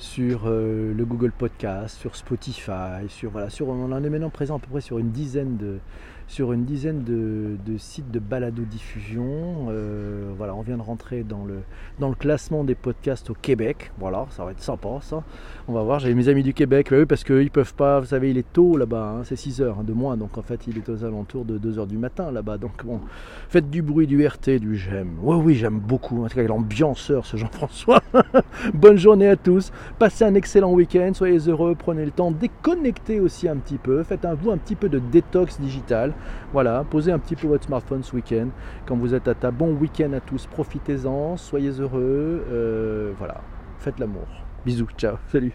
sur 0.01 0.45
euh, 0.47 0.95
le 0.95 1.05
Google 1.05 1.31
Podcast, 1.31 1.99
sur 1.99 2.17
Spotify, 2.17 3.07
sur 3.09 3.31
voilà, 3.31 3.51
sur 3.51 3.69
on 3.69 3.93
en 3.93 4.03
est 4.03 4.09
maintenant 4.09 4.31
présent 4.31 4.57
à 4.57 4.59
peu 4.59 4.69
près 4.69 4.81
sur 4.81 4.99
une 4.99 5.11
dizaine 5.11 5.59
de 5.59 5.79
sur 6.31 6.53
une 6.53 6.65
dizaine 6.65 7.03
de, 7.03 7.59
sites 7.77 8.11
de 8.13 8.21
balado 8.21 8.63
diffusion. 8.63 9.67
Euh, 9.69 10.31
voilà, 10.37 10.55
on 10.55 10.63
vient 10.63 10.77
de 10.77 10.83
rentrer 10.83 11.25
dans 11.25 11.45
le 11.45 11.59
dans 11.99 12.09
le 12.09 12.15
classement 12.15 12.63
des 12.63 12.77
podcasts 12.77 13.31
au 13.31 13.35
Québec. 13.35 13.91
Voilà, 13.99 14.27
ça 14.31 14.45
va 14.45 14.53
être 14.53 14.63
sympa 14.63 15.01
ça. 15.03 15.25
On 15.67 15.73
va 15.73 15.83
voir. 15.83 15.99
J'ai 15.99 16.15
mes 16.15 16.29
amis 16.29 16.45
du 16.45 16.55
Québec, 16.55 16.89
bah 16.91 16.99
oui, 17.01 17.07
parce 17.07 17.25
qu'ils 17.25 17.51
peuvent 17.51 17.75
pas. 17.75 17.99
Vous 17.99 18.07
savez, 18.07 18.31
il 18.31 18.39
est 18.39 18.53
tôt 18.53 18.77
là-bas, 18.77 19.17
hein, 19.19 19.25
c'est 19.25 19.35
6 19.35 19.61
heures 19.61 19.79
hein, 19.81 19.85
de 19.85 19.93
moins, 19.93 20.17
donc 20.17 20.39
en 20.39 20.43
fait 20.43 20.69
il 20.69 20.79
est 20.79 20.89
aux 20.89 21.05
alentours 21.05 21.45
de 21.45 21.59
2 21.59 21.81
heures 21.81 21.89
du 21.89 21.99
matin 21.99 22.31
là-bas. 22.31 22.59
Donc 22.59 22.85
bon, 22.85 23.01
faites 23.49 23.69
du 23.69 23.83
bruit, 23.83 24.07
du 24.07 24.25
RT, 24.25 24.61
du 24.61 24.77
j'aime. 24.77 25.17
Oui, 25.23 25.37
oui, 25.37 25.55
j'aime 25.57 25.81
beaucoup. 25.81 26.25
En 26.25 26.29
tout 26.29 26.37
cas, 26.37 26.43
l'ambianceur, 26.45 27.27
ce 27.27 27.37
Jean-François. 27.37 28.03
Bonne 28.75 28.99
journée 28.99 29.29
à 29.29 29.37
tous. 29.37 29.73
Passez 29.99 30.25
un 30.25 30.37
excellent 30.37 30.73
week-end, 30.73 31.11
soyez 31.13 31.39
heureux, 31.49 31.75
prenez 31.77 32.05
le 32.05 32.13
temps, 32.13 32.31
déconnectez 32.31 33.19
aussi 33.19 33.49
un 33.49 33.57
petit 33.57 33.79
peu, 33.79 34.05
faites 34.05 34.25
un, 34.25 34.35
vous 34.35 34.53
un 34.53 34.59
petit 34.59 34.77
peu 34.77 34.89
de 34.89 35.01
détox 35.01 35.61
digital. 35.61 36.15
Voilà, 36.53 36.85
posez 36.89 37.13
un 37.13 37.19
petit 37.19 37.37
peu 37.37 37.47
votre 37.47 37.65
smartphone 37.65 38.03
ce 38.03 38.15
week-end 38.15 38.49
quand 38.87 38.97
vous 38.97 39.15
êtes 39.15 39.29
à 39.29 39.35
table. 39.35 39.57
Bon 39.57 39.73
week-end 39.75 40.13
à 40.13 40.21
tous, 40.21 40.47
profitez-en, 40.47 41.37
soyez 41.37 41.71
heureux, 41.71 42.45
euh, 42.51 43.13
voilà, 43.19 43.41
faites 43.79 43.99
l'amour. 43.99 44.27
Bisous, 44.65 44.89
ciao, 44.97 45.17
salut. 45.29 45.53